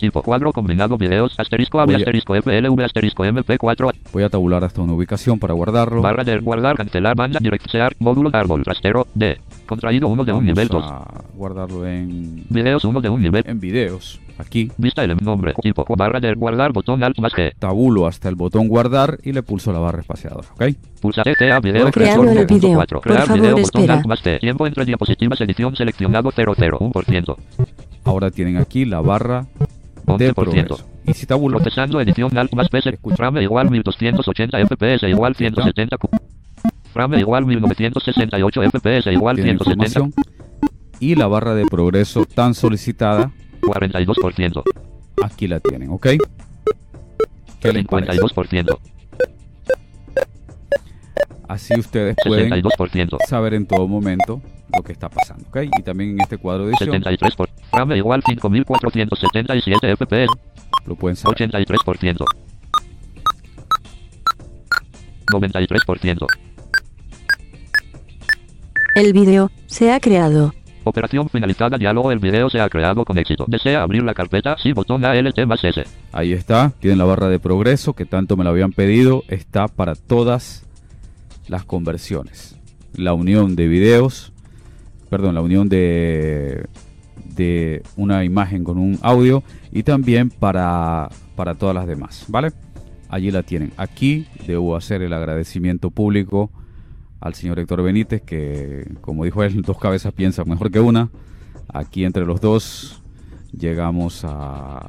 Vale. 0.00 0.10
Tipo. 0.10 0.22
Cuadro 0.22 0.52
combinado 0.52 0.96
videos. 0.96 1.34
Asterisco 1.38 1.80
AVI 1.80 1.92
Voy 1.92 1.94
a- 1.94 1.98
asterisco 2.04 2.34
FLV 2.34 2.82
asterisco 2.84 3.24
MP4. 3.24 3.92
Voy 4.12 4.22
a 4.22 4.28
tabular 4.28 4.64
hasta 4.64 4.80
una 4.80 4.94
ubicación 4.94 5.38
para 5.38 5.54
guardarlo. 5.54 6.00
Barra 6.02 6.24
de 6.24 6.38
guardar, 6.38 6.76
cancelar, 6.76 7.14
banda, 7.16 7.38
direccionar, 7.40 7.94
módulo, 7.98 8.30
árbol, 8.32 8.64
rastero, 8.64 9.06
D. 9.14 9.38
Contraído 9.66 10.08
1 10.08 10.24
de 10.24 10.32
un 10.32 10.38
Vamos 10.38 10.44
nivel 10.54 10.68
2. 10.68 10.84
a 10.84 11.22
guardarlo 11.34 11.86
en, 11.86 12.44
Videos 12.48 12.84
1 12.84 13.00
de 13.00 13.08
un 13.08 13.22
nivel. 13.22 13.44
en 13.46 13.60
videos. 13.60 14.20
Aquí 14.38 14.72
Vista 14.78 15.04
el 15.04 15.14
nombre. 15.18 15.52
Tipo. 15.60 15.84
Barra 15.96 16.18
de 16.18 16.32
guardar, 16.32 16.72
botón 16.72 17.04
Alt 17.04 17.18
más 17.18 17.32
G. 17.34 17.52
tabulo 17.58 18.06
hasta 18.06 18.30
el 18.30 18.36
botón 18.36 18.68
guardar 18.68 19.18
y 19.22 19.32
le 19.32 19.42
pulso 19.42 19.70
la 19.70 19.80
barra 19.80 20.00
espaciadora, 20.00 20.48
¿ok? 20.54 20.64
Pulsa 21.02 21.22
TCA 21.22 21.60
video 21.60 21.90
Creando 21.90 21.92
creador 21.92 22.28
el 22.38 22.46
video. 22.46 22.70
1.4. 22.80 22.86
Por 22.88 23.00
Crear 23.02 23.26
favor, 23.26 23.40
video 23.42 23.56
botón 23.56 23.80
espera. 23.82 23.94
Alt 23.98 24.06
más 24.06 24.22
T. 24.22 24.38
Tiempo 24.38 24.66
entre 24.66 24.84
diapositivas 24.86 25.40
edición 25.42 25.76
seleccionado 25.76 26.30
001%. 26.32 27.36
Ahora 28.04 28.30
tienen 28.30 28.56
aquí 28.56 28.86
la 28.86 29.02
barra 29.02 29.44
de 30.18 30.32
11%. 30.32 30.34
progreso. 30.34 30.88
Y 31.06 31.14
si 31.14 31.26
tabulo, 31.26 31.58
Procesando 31.58 32.00
edición 32.00 32.36
Alt 32.36 32.52
más 32.54 32.68
P. 32.68 32.78
Escucha. 32.78 33.16
Frame 33.16 33.42
igual 33.42 33.70
1280 33.70 34.58
FPS 34.66 35.08
igual 35.08 35.34
170 35.34 35.96
Q. 35.96 36.08
Frame 36.92 37.20
igual 37.20 37.46
1968 37.46 38.62
FPS 38.70 39.12
igual 39.12 39.36
tienen 39.36 39.58
170 39.58 40.00
información. 40.00 40.14
Y 40.98 41.14
la 41.14 41.26
barra 41.26 41.54
de 41.54 41.64
progreso 41.64 42.26
tan 42.26 42.54
solicitada, 42.54 43.32
42%. 43.62 44.62
aquí 45.22 45.48
la 45.48 45.60
tienen, 45.60 45.90
¿ok? 45.90 46.06
¿Qué 47.60 47.72
les 47.72 47.86
parece? 47.86 48.20
52%. 48.20 48.78
Así 51.48 51.78
ustedes 51.78 52.16
pueden 52.24 52.50
62%. 52.50 53.18
saber 53.26 53.54
en 53.54 53.66
todo 53.66 53.88
momento 53.88 54.40
lo 54.74 54.82
que 54.82 54.92
está 54.92 55.08
pasando, 55.08 55.44
¿ok? 55.48 55.58
Y 55.78 55.82
también 55.82 56.10
en 56.10 56.20
este 56.20 56.38
cuadro 56.38 56.66
de 56.66 56.70
edición 56.70 57.02
73%. 57.02 57.36
Por, 57.36 57.48
frame 57.70 57.96
igual 57.96 58.22
5477 58.22 59.96
FPS. 59.96 60.28
lo 60.86 60.94
pueden 60.96 61.16
saber. 61.16 61.50
83%. 61.50 62.24
93%. 65.32 66.26
El 68.96 69.12
video 69.12 69.50
se 69.66 69.92
ha 69.92 70.00
creado. 70.00 70.52
Operación 70.84 71.28
finalizada. 71.28 71.78
Diálogo. 71.78 72.10
El 72.10 72.18
video 72.18 72.50
se 72.50 72.60
ha 72.60 72.68
creado 72.68 73.04
con 73.04 73.18
éxito. 73.18 73.44
¿Desea 73.46 73.82
abrir 73.82 74.02
la 74.02 74.14
carpeta? 74.14 74.56
Sí, 74.58 74.72
botón 74.72 75.04
ALT 75.04 75.46
más 75.46 75.62
S. 75.62 75.84
Ahí 76.12 76.32
está, 76.32 76.72
tienen 76.80 76.98
la 76.98 77.04
barra 77.04 77.28
de 77.28 77.38
progreso 77.38 77.92
que 77.92 78.06
tanto 78.06 78.36
me 78.36 78.44
la 78.44 78.50
habían 78.50 78.72
pedido, 78.72 79.22
está 79.28 79.68
para 79.68 79.94
todas 79.94 80.64
las 81.48 81.64
conversiones. 81.64 82.56
La 82.96 83.12
unión 83.12 83.56
de 83.56 83.68
videos, 83.68 84.32
perdón, 85.10 85.34
la 85.34 85.42
unión 85.42 85.68
de, 85.68 86.66
de 87.34 87.82
una 87.96 88.24
imagen 88.24 88.64
con 88.64 88.78
un 88.78 88.98
audio 89.02 89.42
y 89.72 89.82
también 89.82 90.30
para, 90.30 91.10
para 91.36 91.56
todas 91.56 91.74
las 91.74 91.86
demás, 91.86 92.24
¿vale? 92.28 92.52
Allí 93.08 93.32
la 93.32 93.42
tienen. 93.42 93.72
Aquí 93.76 94.26
debo 94.46 94.76
hacer 94.76 95.02
el 95.02 95.12
agradecimiento 95.12 95.90
público 95.90 96.50
al 97.20 97.34
señor 97.34 97.58
Héctor 97.58 97.82
Benítez, 97.82 98.22
que 98.22 98.88
como 99.00 99.24
dijo 99.24 99.42
él, 99.42 99.62
dos 99.66 99.78
cabezas 99.78 100.12
piensan 100.12 100.48
mejor 100.48 100.70
que 100.70 100.80
una. 100.80 101.10
Aquí 101.68 102.04
entre 102.04 102.24
los 102.24 102.40
dos 102.40 103.02
llegamos 103.52 104.24
a, 104.24 104.88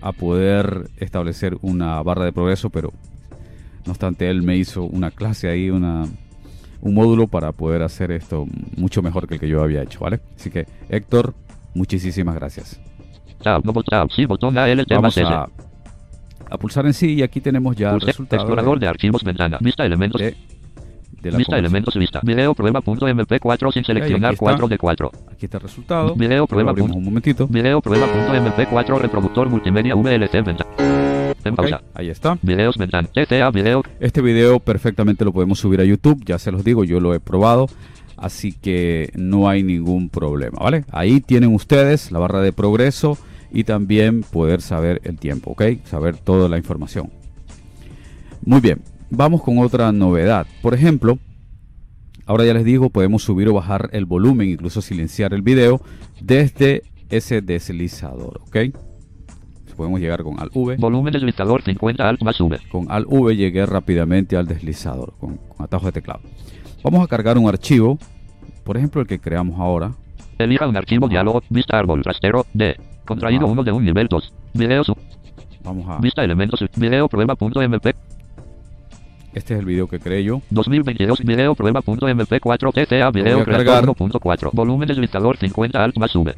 a 0.00 0.12
poder 0.12 0.90
establecer 0.96 1.58
una 1.60 2.00
barra 2.02 2.24
de 2.24 2.32
progreso, 2.32 2.70
pero 2.70 2.92
no 3.84 3.92
obstante 3.92 4.30
él 4.30 4.42
me 4.42 4.56
hizo 4.56 4.84
una 4.84 5.10
clase 5.10 5.48
ahí, 5.48 5.70
una, 5.70 6.06
un 6.82 6.94
módulo 6.94 7.26
para 7.26 7.52
poder 7.52 7.82
hacer 7.82 8.10
esto 8.10 8.46
mucho 8.76 9.02
mejor 9.02 9.26
que 9.28 9.34
el 9.34 9.40
que 9.40 9.48
yo 9.48 9.62
había 9.62 9.82
hecho, 9.82 10.00
¿vale? 10.00 10.20
Así 10.36 10.50
que 10.50 10.66
Héctor, 10.88 11.34
muchísimas 11.74 12.34
gracias. 12.34 12.80
Tab, 13.42 13.64
no 13.64 13.72
botón, 13.72 13.90
tab, 13.90 14.10
sí, 14.10 14.24
botón 14.26 14.56
ALT 14.58 14.86
Vamos 14.90 15.16
a, 15.18 15.48
a 16.50 16.58
pulsar 16.58 16.86
en 16.86 16.94
sí 16.94 17.14
y 17.14 17.22
aquí 17.22 17.40
tenemos 17.40 17.74
ya 17.76 17.90
el 17.90 18.00
resultado 18.00 18.42
explorador 18.42 18.78
de, 18.78 18.86
de 18.86 18.90
archivos 18.90 19.22
ventana. 19.24 19.58
Vista 19.60 19.84
elementos. 19.84 20.20
de- 20.20 20.36
de 21.22 21.30
la 21.30 21.36
Vista 21.36 21.58
elementos 21.58 21.94
vista. 21.96 22.20
Video 22.22 22.54
prueba.mp4 22.54 23.72
sin 23.74 23.84
seleccionar 23.84 24.32
está. 24.32 24.42
4 24.42 24.68
de 24.68 24.78
4. 24.78 25.10
Aquí 25.30 25.44
está 25.44 25.58
el 25.58 25.62
resultado. 25.64 26.14
Video 26.14 26.46
prueba. 26.46 26.72
un 26.72 27.04
momentito. 27.04 27.46
Video 27.46 27.82
prueba.mp4 27.82 28.98
reproductor 28.98 29.50
multimedia 29.50 29.94
VLC 29.94 30.32
ventana. 30.42 30.89
En 31.44 31.52
Ok, 31.52 31.56
pausa. 31.56 31.82
ahí 31.94 32.10
está. 32.10 32.38
Videos 32.42 32.76
video. 32.76 33.82
Este 33.98 34.20
video 34.20 34.60
perfectamente 34.60 35.24
lo 35.24 35.32
podemos 35.32 35.58
subir 35.58 35.80
a 35.80 35.84
YouTube, 35.84 36.22
ya 36.24 36.38
se 36.38 36.52
los 36.52 36.64
digo, 36.64 36.84
yo 36.84 37.00
lo 37.00 37.14
he 37.14 37.20
probado, 37.20 37.68
así 38.16 38.52
que 38.52 39.10
no 39.14 39.48
hay 39.48 39.62
ningún 39.62 40.10
problema, 40.10 40.58
¿vale? 40.60 40.84
Ahí 40.92 41.20
tienen 41.20 41.54
ustedes 41.54 42.12
la 42.12 42.18
barra 42.18 42.40
de 42.42 42.52
progreso 42.52 43.16
y 43.50 43.64
también 43.64 44.22
poder 44.22 44.60
saber 44.60 45.00
el 45.04 45.18
tiempo, 45.18 45.52
¿ok? 45.52 45.62
Saber 45.84 46.16
toda 46.16 46.48
la 46.48 46.58
información. 46.58 47.10
Muy 48.44 48.60
bien, 48.60 48.82
vamos 49.08 49.42
con 49.42 49.58
otra 49.58 49.92
novedad. 49.92 50.46
Por 50.62 50.74
ejemplo, 50.74 51.18
ahora 52.26 52.44
ya 52.44 52.54
les 52.54 52.64
digo, 52.64 52.90
podemos 52.90 53.22
subir 53.22 53.48
o 53.48 53.54
bajar 53.54 53.88
el 53.92 54.04
volumen, 54.04 54.50
incluso 54.50 54.82
silenciar 54.82 55.32
el 55.34 55.42
video 55.42 55.80
desde 56.20 56.82
ese 57.08 57.40
deslizador, 57.40 58.40
¿ok? 58.46 58.56
Podemos 59.80 59.98
llegar 59.98 60.22
con 60.22 60.38
Alt 60.38 60.52
V. 60.54 60.76
Volumen 60.76 61.10
deslizador 61.10 61.62
50 61.62 62.06
alt 62.06 62.20
más 62.22 62.38
V. 62.38 62.58
Con 62.70 62.92
Alt 62.92 63.06
V 63.08 63.34
llegué 63.34 63.64
rápidamente 63.64 64.36
al 64.36 64.46
deslizador 64.46 65.14
con, 65.18 65.38
con 65.38 65.64
atajo 65.64 65.86
de 65.86 65.92
teclado. 65.92 66.20
Vamos 66.84 67.02
a 67.02 67.06
cargar 67.06 67.38
un 67.38 67.48
archivo, 67.48 67.98
por 68.62 68.76
ejemplo 68.76 69.00
el 69.00 69.06
que 69.06 69.18
creamos 69.18 69.58
ahora. 69.58 69.92
Elija 70.36 70.68
un 70.68 70.76
archivo 70.76 71.08
diálogo. 71.08 71.42
Vista 71.48 71.78
árbol 71.78 72.04
rastero. 72.04 72.44
D. 72.52 72.76
Contraído 73.06 73.46
Ah. 73.46 73.52
1 73.52 73.64
de 73.64 73.72
un 73.72 73.82
nivel 73.82 74.06
2. 74.06 74.34
Video 74.52 74.84
sub. 74.84 74.98
Vamos 75.64 75.88
a. 75.88 75.96
Vista 75.96 76.22
elementos. 76.22 76.62
Video 76.76 77.08
prueba.mp. 77.08 77.86
Este 79.32 79.54
es 79.54 79.60
el 79.60 79.64
video 79.64 79.88
que 79.88 79.98
creé 79.98 80.22
yo. 80.24 80.42
2022 80.50 81.20
video 81.24 81.54
prueba.mp4 81.54 82.72
TCA 82.74 83.10
video 83.12 83.40
a 83.40 83.44
creador 83.44 83.64
cargar. 83.64 83.84
1.4 83.86 84.50
volumen 84.52 84.86
deslizador 84.86 85.38
50 85.38 85.82
alt 85.82 85.96
más 85.96 86.14
V 86.14 86.34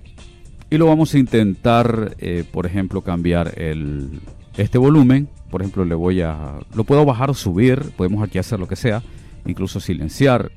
Y 0.72 0.78
lo 0.78 0.86
vamos 0.86 1.12
a 1.12 1.18
intentar, 1.18 2.16
eh, 2.18 2.44
por 2.50 2.64
ejemplo, 2.64 3.02
cambiar 3.02 3.60
el, 3.60 4.22
este 4.56 4.78
volumen. 4.78 5.28
Por 5.50 5.60
ejemplo, 5.60 5.84
le 5.84 5.94
voy 5.94 6.22
a. 6.22 6.60
Lo 6.74 6.84
puedo 6.84 7.04
bajar 7.04 7.28
o 7.28 7.34
subir. 7.34 7.92
Podemos 7.94 8.26
aquí 8.26 8.38
hacer 8.38 8.58
lo 8.58 8.66
que 8.66 8.76
sea. 8.76 9.02
Incluso 9.44 9.80
silenciar 9.80 10.50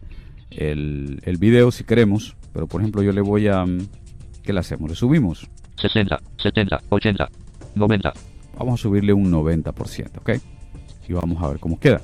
el, 0.51 1.19
el 1.25 1.35
video 1.35 1.69
si 1.69 1.83
queremos. 1.83 2.37
Pero 2.53 2.65
por 2.65 2.79
ejemplo, 2.79 3.03
yo 3.03 3.11
le 3.11 3.19
voy 3.19 3.49
a. 3.49 3.65
mm, 3.65 3.87
¿Qué 4.41 4.53
le 4.53 4.61
hacemos? 4.61 4.89
Le 4.89 4.95
subimos. 4.95 5.49
60 5.81 6.17
70 6.41 6.81
80 6.87 7.29
90 7.75 8.13
Vamos 8.57 8.79
a 8.79 8.83
subirle 8.83 9.11
un 9.11 9.29
90%, 9.29 10.19
¿ok? 10.19 10.29
Y 11.09 11.11
vamos 11.11 11.43
a 11.43 11.49
ver 11.49 11.59
cómo 11.59 11.77
queda. 11.77 11.99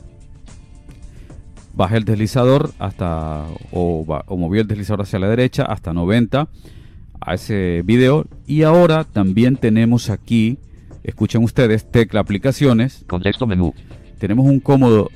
Bajé 1.74 1.96
el 1.96 2.04
deslizador 2.04 2.72
hasta, 2.78 3.46
o, 3.72 4.06
o 4.26 4.36
moví 4.36 4.60
el 4.60 4.68
deslizador 4.68 5.04
hacia 5.04 5.18
la 5.18 5.30
derecha 5.30 5.64
hasta 5.64 5.94
90 5.94 6.50
a 7.22 7.36
ese 7.36 7.82
video. 7.86 8.26
Y 8.46 8.64
ahora 8.64 9.04
también 9.06 9.56
tenemos 9.56 10.10
aquí, 10.10 10.58
escuchen 11.04 11.44
ustedes, 11.44 11.90
tecla 11.90 12.20
aplicaciones. 12.20 13.06
contexto 13.08 13.48
menú 13.48 13.74
Tenemos 14.20 14.46
un 14.46 14.60
cómodo 14.60 15.10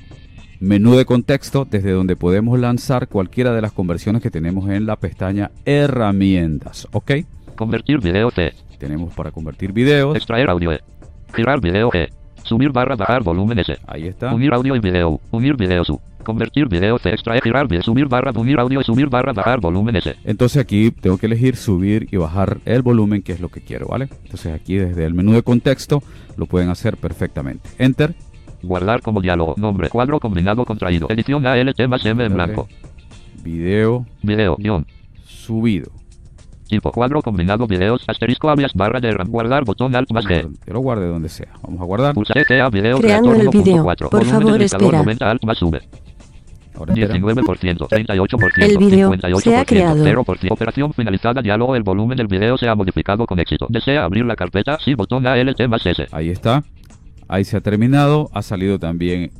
menú 0.59 0.95
de 0.95 1.05
contexto 1.05 1.65
desde 1.69 1.91
donde 1.91 2.15
podemos 2.15 2.57
lanzar 2.59 3.07
cualquiera 3.07 3.53
de 3.53 3.61
las 3.61 3.73
conversiones 3.73 4.21
que 4.21 4.31
tenemos 4.31 4.69
en 4.69 4.85
la 4.85 4.95
pestaña 4.95 5.51
herramientas, 5.65 6.87
¿ok? 6.91 7.11
convertir 7.55 7.99
video 8.01 8.31
C 8.31 8.53
Tenemos 8.79 9.13
para 9.13 9.31
convertir 9.31 9.71
videos, 9.71 10.15
extraer 10.15 10.49
audio 10.49 10.71
E 10.73 10.81
Girar 11.33 11.59
video 11.59 11.89
G. 11.89 12.09
Subir 12.43 12.71
barra 12.71 12.95
bajar 12.95 13.23
volumen 13.23 13.59
S. 13.59 13.77
Ahí 13.87 14.07
está. 14.07 14.33
Unir 14.33 14.53
audio 14.53 14.75
y 14.75 14.79
video. 14.79 15.19
Unir 15.31 15.57
video 15.57 15.83
su. 15.83 15.99
Convertir 16.25 16.67
video 16.67 16.97
C. 16.97 17.11
Extraer 17.11 17.43
girar. 17.43 17.67
Subir 17.83 18.07
barra 18.07 18.31
unir 18.35 18.59
audio 18.59 18.81
y 18.81 18.83
subir 18.83 19.07
barra 19.07 19.31
bajar 19.31 19.61
volumen 19.61 19.95
S. 19.95 20.15
Entonces 20.25 20.61
aquí 20.61 20.91
tengo 20.91 21.17
que 21.17 21.27
elegir 21.27 21.55
subir 21.55 22.07
y 22.11 22.17
bajar 22.17 22.57
el 22.65 22.81
volumen, 22.81 23.21
que 23.21 23.31
es 23.31 23.39
lo 23.39 23.49
que 23.49 23.61
quiero, 23.61 23.87
¿vale? 23.87 24.09
Entonces 24.23 24.53
aquí 24.53 24.75
desde 24.75 25.05
el 25.05 25.13
menú 25.13 25.33
de 25.33 25.43
contexto 25.43 26.01
lo 26.35 26.47
pueden 26.47 26.69
hacer 26.69 26.97
perfectamente. 26.97 27.69
Enter. 27.77 28.15
Guardar 28.63 29.01
como 29.01 29.21
diálogo. 29.21 29.53
Nombre. 29.57 29.89
Cuadro 29.89 30.19
combinado 30.19 30.65
contraído. 30.65 31.07
Edición 31.09 31.45
ALT 31.45 31.87
más 31.87 32.03
M 32.05 32.25
en 32.25 32.33
blanco. 32.33 32.67
Video 33.43 34.05
Video. 34.23 34.55
Guión. 34.57 34.87
subido. 35.23 35.91
Tipo. 36.67 36.91
Cuadro 36.91 37.21
combinado 37.21 37.67
videos. 37.67 38.03
Asterisco 38.07 38.49
alias 38.49 38.73
barra 38.73 38.99
de 38.99 39.11
RAM. 39.11 39.29
Guardar 39.29 39.63
botón 39.63 39.95
alt 39.95 40.11
más 40.11 40.25
G. 40.25 40.51
Que 40.65 40.73
lo 40.73 40.79
guarde 40.79 41.07
donde 41.07 41.29
sea. 41.29 41.53
Vamos 41.61 41.79
a 41.79 41.85
guardar. 41.85 42.15
Pulsa 42.15 42.33
ETA 42.39 42.67
video 42.69 42.97
Creando 42.97 43.33
el 43.33 43.49
video. 43.49 43.83
1.4. 43.83 44.09
Por 44.09 44.25
Volumen 44.25 44.41
favor, 44.41 44.61
espera. 44.63 44.97
90 44.97 45.29
alt 45.29 45.43
más 45.43 45.57
sube. 45.59 45.81
Ahora 46.77 46.93
espera. 46.93 47.15
19%, 47.15 47.87
38%, 47.87 48.51
El 48.57 48.77
video 48.77 49.11
58%, 49.11 49.39
se 49.41 49.55
ha 49.55 49.65
creado. 49.65 50.03
0%. 50.03 50.51
Operación 50.51 50.93
finalizada. 50.93 51.41
Diálogo. 51.41 51.75
El 51.75 51.83
volumen 51.83 52.17
del 52.17 52.27
video 52.27 52.57
se 52.57 52.67
ha 52.67 52.75
modificado 52.75 53.25
con 53.25 53.39
éxito. 53.39 53.67
¿Desea 53.69 54.03
abrir 54.03 54.25
la 54.25 54.35
carpeta? 54.35 54.77
Sí, 54.79 54.93
botón 54.93 55.25
ALT 55.25 55.67
más 55.67 55.85
S. 55.85 56.07
Ahí 56.11 56.29
está. 56.29 56.63
Ahí 57.27 57.43
se 57.43 57.57
ha 57.57 57.61
terminado. 57.61 58.29
Ha 58.33 58.41
salido 58.41 58.79
también 58.79 59.31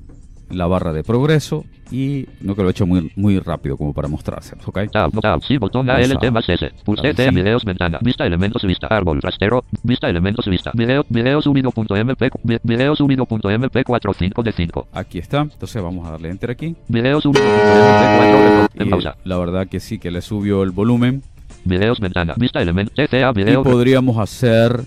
la 0.50 0.68
barra 0.68 0.94
de 0.94 1.04
progreso. 1.04 1.66
Y 1.92 2.26
no 2.42 2.56
que 2.56 2.64
lo 2.64 2.70
he 2.70 2.72
hecho 2.72 2.88
muy, 2.88 3.12
muy 3.16 3.38
rápido 3.38 3.78
como 3.78 3.94
para 3.94 4.08
mostrárselos, 4.08 4.68
¿ok? 4.68 4.80
Tab, 4.92 5.12
tab, 5.22 5.44
sí, 5.44 5.58
botón 5.60 5.86
Vamos 5.86 6.10
ALT 6.10 6.24
a- 6.26 6.32
más 6.32 6.50
S. 6.50 6.72
Pulse 6.84 7.10
a 7.10 7.14
T, 7.14 7.30
videos, 7.30 7.64
ventana, 7.64 8.00
vista, 8.02 8.26
elementos, 8.26 8.64
vista, 8.64 8.88
árbol, 8.88 9.22
rastero, 9.22 9.64
vista, 9.84 10.10
elementos, 10.10 10.48
vista, 10.48 10.72
video, 10.74 11.06
video 11.10 11.42
subido.mp, 11.44 12.30
vi- 12.44 12.58
video 12.64 12.96
subido.mp 12.96 13.84
45 13.84 14.42
de 14.44 14.52
5, 14.52 14.88
Aquí 14.94 15.20
está. 15.20 15.42
Entonces 15.42 15.82
vamos 15.84 16.08
a 16.08 16.12
darle 16.12 16.30
enter 16.32 16.50
aquí. 16.50 16.76
video 16.88 17.22
subido.mp 17.22 18.18
4 18.18 18.40
de 18.76 18.82
en 18.82 18.88
Y 18.88 18.90
pausa, 18.90 19.16
la 19.24 19.38
verdad 19.38 19.68
que 19.68 19.80
sí, 19.80 20.00
que 20.00 20.10
le 20.10 20.22
subió 20.22 20.64
el 20.64 20.72
volumen. 20.72 21.22
videos, 21.66 22.00
ventana, 22.00 22.34
vista, 22.36 22.62
elementos, 22.62 22.96
TCA, 22.96 23.30
Y 23.30 23.34
video, 23.44 23.62
podríamos 23.64 24.18
hacer 24.18 24.82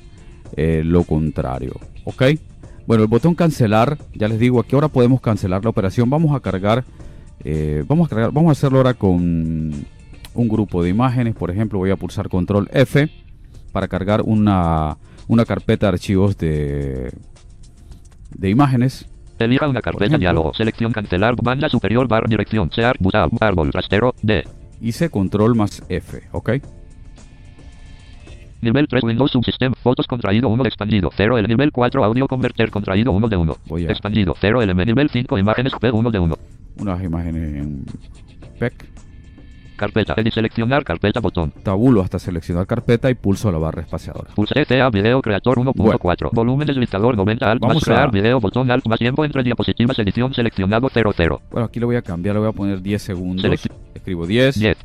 eh, 0.57 0.83
lo 0.85 1.05
contrario, 1.05 1.75
¿ok? 2.05 2.23
Bueno, 2.89 3.03
el 3.03 3.11
botón 3.11 3.35
cancelar, 3.35 3.99
ya 4.15 4.29
les 4.29 4.39
digo, 4.39 4.61
a 4.61 4.65
qué 4.65 4.75
hora 4.75 4.89
podemos 4.89 5.21
cancelar 5.21 5.63
la 5.63 5.69
operación. 5.69 6.09
Vamos 6.09 6.35
a 6.35 6.41
cargar, 6.41 6.85
eh, 7.45 7.85
vamos 7.87 8.07
a 8.07 8.09
cargar, 8.09 8.33
vamos 8.33 8.49
a 8.49 8.53
hacerlo 8.53 8.79
ahora 8.79 8.95
con 8.95 9.75
un 10.35 10.49
grupo 10.49 10.83
de 10.83 10.89
imágenes. 10.89 11.35
Por 11.35 11.51
ejemplo, 11.51 11.79
voy 11.79 11.91
a 11.91 11.97
pulsar 11.97 12.31
control 12.31 12.67
F 12.73 13.11
para 13.73 13.89
cargar 13.89 14.23
una, 14.23 14.97
una 15.27 15.45
carpeta 15.45 15.85
de 15.85 15.93
archivos 15.93 16.39
de, 16.39 17.13
de 18.31 18.49
imágenes. 18.49 19.07
elija 19.39 19.69
una 19.69 19.83
carpeta, 19.83 20.17
diálogo, 20.17 20.55
selección, 20.55 20.91
cancelar, 20.91 21.37
banda 21.37 21.69
superior, 21.69 22.09
barra, 22.09 22.27
dirección, 22.27 22.71
sear, 22.73 22.97
árbol, 23.39 23.71
rastero, 23.71 24.15
D, 24.23 24.45
Hice 24.81 25.11
control 25.11 25.55
más 25.57 25.83
F, 25.91 26.23
¿ok? 26.33 26.53
Nivel 28.61 28.87
3, 28.89 29.03
Windows 29.05 29.31
Subsystem, 29.31 29.73
fotos 29.75 30.07
contraído 30.07 30.49
1 30.49 30.65
expandido, 30.67 31.11
0, 31.17 31.39
el 31.39 31.47
nivel 31.49 31.71
4, 31.73 32.05
audio 32.05 32.27
converter 32.29 32.71
contraído 32.71 33.13
1 33.13 33.29
de 33.29 33.37
1, 33.37 33.57
Voy 33.67 33.87
a- 33.87 33.91
expandido, 33.91 34.35
0, 34.41 34.63
el 34.63 34.77
nivel 34.77 35.09
5, 35.11 35.39
imágenes 35.39 35.73
P1 35.75 36.11
de 36.11 36.19
1. 36.19 36.37
Unas 36.79 37.03
imágenes 37.03 37.55
en 37.63 37.85
PEC. 38.59 38.87
Carpeta. 39.77 40.15
Edit 40.17 40.33
seleccionar 40.33 40.83
carpeta 40.83 41.21
botón. 41.21 41.53
Tabulo 41.63 42.03
hasta 42.03 42.19
seleccionar 42.19 42.67
carpeta 42.67 43.11
y 43.11 43.15
pulso 43.15 43.53
la 43.53 43.59
barra 43.59 43.83
espaciadora. 43.83 44.31
Pulse 44.35 44.67
CA 44.67 44.91
video 44.91 45.23
creator 45.23 45.57
1.4. 45.59 46.31
Volumen 46.33 46.67
deslizador 46.67 47.17
90 47.17 47.49
alt 47.49 47.61
Vamos 47.61 47.77
más 47.77 47.85
crear 47.85 48.09
a- 48.09 48.11
video 48.11 48.41
botón 48.41 48.69
alt 48.73 48.85
más 48.89 48.99
tiempo 48.99 49.25
entre 49.25 49.45
diapositivas 49.45 49.97
edición 50.01 50.35
seleccionado 50.35 50.89
00. 50.89 51.41
Bueno, 51.53 51.67
aquí 51.67 51.79
le 51.79 51.87
voy 51.87 51.95
a 51.95 52.03
cambiar, 52.03 52.35
le 52.35 52.41
voy 52.41 52.49
a 52.49 52.53
poner 52.53 52.83
10 52.83 53.01
segundos. 53.03 53.45
Selecci- 53.45 53.71
Escribo 53.95 54.27
10, 54.27 54.59
10. 54.59 54.77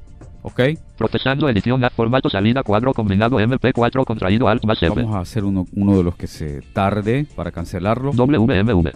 Ok. 0.43 0.61
Procesando 0.97 1.49
edición 1.49 1.83
a 1.83 1.89
formato 1.89 2.29
salida 2.29 2.63
cuadro 2.63 2.93
combinado 2.93 3.37
MP4 3.39 4.05
contraído 4.05 4.47
alt 4.47 4.63
más 4.65 4.81
F. 4.81 4.93
Vamos 4.95 5.15
a 5.15 5.19
hacer 5.19 5.43
uno, 5.43 5.65
uno 5.75 5.97
de 5.97 6.03
los 6.03 6.15
que 6.15 6.27
se 6.27 6.61
tarde 6.73 7.25
para 7.35 7.51
cancelarlo. 7.51 8.11
WMV. 8.11 8.91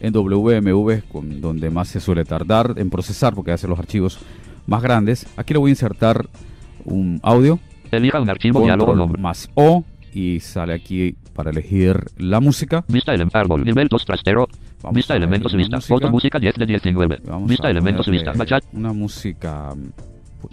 En 0.00 0.12
WMV 0.12 0.90
es 0.90 1.04
con 1.04 1.40
donde 1.40 1.70
más 1.70 1.88
se 1.88 2.00
suele 2.00 2.24
tardar 2.24 2.74
en 2.76 2.90
procesar 2.90 3.34
porque 3.34 3.52
hace 3.52 3.68
los 3.68 3.78
archivos 3.78 4.18
más 4.66 4.82
grandes. 4.82 5.26
Aquí 5.36 5.52
le 5.52 5.60
voy 5.60 5.70
a 5.70 5.72
insertar 5.72 6.26
un 6.84 7.20
audio. 7.22 7.58
Elija 7.90 8.20
un 8.20 8.30
archivo 8.30 8.62
diálogo 8.62 8.86
Control 8.86 8.98
nombre. 8.98 9.22
más 9.22 9.50
O 9.54 9.84
y 10.12 10.40
sale 10.40 10.74
aquí 10.74 11.14
para 11.34 11.50
elegir 11.50 11.96
la 12.18 12.40
música. 12.40 12.84
Vista 12.88 13.14
el 13.14 13.28
árbol. 13.32 13.64
Nivel 13.64 13.88
2 13.88 14.04
trastero. 14.04 14.48
Vamos 14.82 14.96
Vista 14.96 15.16
elementos 15.16 15.54
vista. 15.54 15.76
música. 15.76 15.94
Foto 15.94 16.10
música 16.10 16.38
10 16.38 16.54
de 16.56 16.66
19. 16.66 17.20
Vamos 17.24 17.48
Vista 17.48 17.70
elementos 17.70 18.08
vista. 18.08 18.32
Una 18.72 18.92
música. 18.92 19.74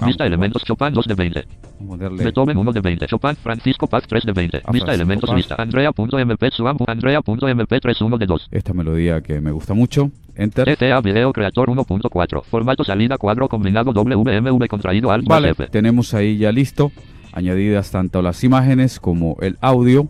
Vista 0.06 0.26
elementos 0.26 0.64
Chopin 0.64 0.94
2 0.94 1.06
de 1.08 1.14
20. 1.14 1.46
Vamos 1.80 1.96
a 1.96 1.98
ponerle 1.98 2.24
Beethoven 2.24 2.58
1 2.58 2.72
de 2.74 2.82
20. 2.82 3.08
Chopin 3.08 3.36
Francisco 3.36 3.88
Paz 3.88 4.04
3 4.08 4.26
de 4.26 4.32
20. 4.34 4.58
Ah, 4.58 4.72
Vista 4.72 4.86
Francisco 4.86 4.92
elementos 4.92 5.30
Paz. 5.30 5.36
vista. 5.38 5.56
Andrea.mp 5.58 6.52
Suam. 6.52 6.78
Andrea.mp 6.88 7.80
3 7.82 8.02
1 8.02 8.18
de 8.18 8.26
2. 8.26 8.48
esta 8.52 8.74
melodía 8.74 9.22
que 9.22 9.42
me 9.42 9.52
gusta 9.52 9.74
mucho. 9.74 10.12
Enter. 10.36 10.76
TCA 10.78 11.02
Video 11.02 11.34
Creator 11.34 11.70
1.4. 11.70 12.44
Formato 12.44 12.84
salida 12.84 13.18
cuadro 13.18 13.50
combinado 13.50 13.92
WMV 13.92 14.68
contraído 14.68 15.10
Vale, 15.26 15.50
F. 15.50 15.68
tenemos 15.68 16.14
ahí 16.14 16.38
ya 16.38 16.52
listo, 16.52 16.92
añadidas 17.34 17.92
tanto 17.92 18.22
las 18.22 18.44
imágenes 18.44 19.00
como 19.00 19.36
el 19.42 19.58
audio 19.62 20.08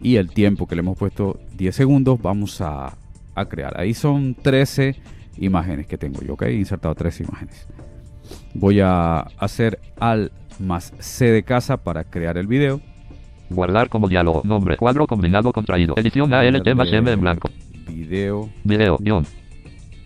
y 0.00 0.16
el 0.16 0.30
tiempo 0.30 0.66
que 0.66 0.74
le 0.76 0.80
hemos 0.80 0.98
puesto 0.98 1.38
10 1.56 1.74
segundos, 1.74 2.20
vamos 2.20 2.60
a, 2.60 2.96
a 3.34 3.44
crear. 3.46 3.80
Ahí 3.80 3.94
son 3.94 4.34
13 4.34 4.96
imágenes 5.38 5.86
que 5.86 5.96
tengo 5.96 6.20
yo, 6.22 6.34
¿ok? 6.34 6.42
He 6.42 6.54
insertado 6.54 6.94
13 6.94 7.24
imágenes. 7.24 7.66
Voy 8.54 8.80
a 8.80 9.20
hacer 9.38 9.78
al 10.00 10.32
más 10.58 10.92
C 10.98 11.26
de 11.26 11.42
casa 11.42 11.76
para 11.76 12.04
crear 12.04 12.38
el 12.38 12.46
video. 12.46 12.80
Guardar 13.50 13.88
como 13.88 14.08
diálogo. 14.08 14.42
Nombre. 14.44 14.76
Cuadro 14.76 15.06
combinado 15.06 15.52
contraído. 15.52 15.94
Edición 15.96 16.32
ALT 16.34 16.74
más 16.74 16.92
M 16.92 17.10
en 17.10 17.20
blanco. 17.20 17.48
Video 17.88 18.50
Video. 18.64 18.98
Guión. 19.00 19.26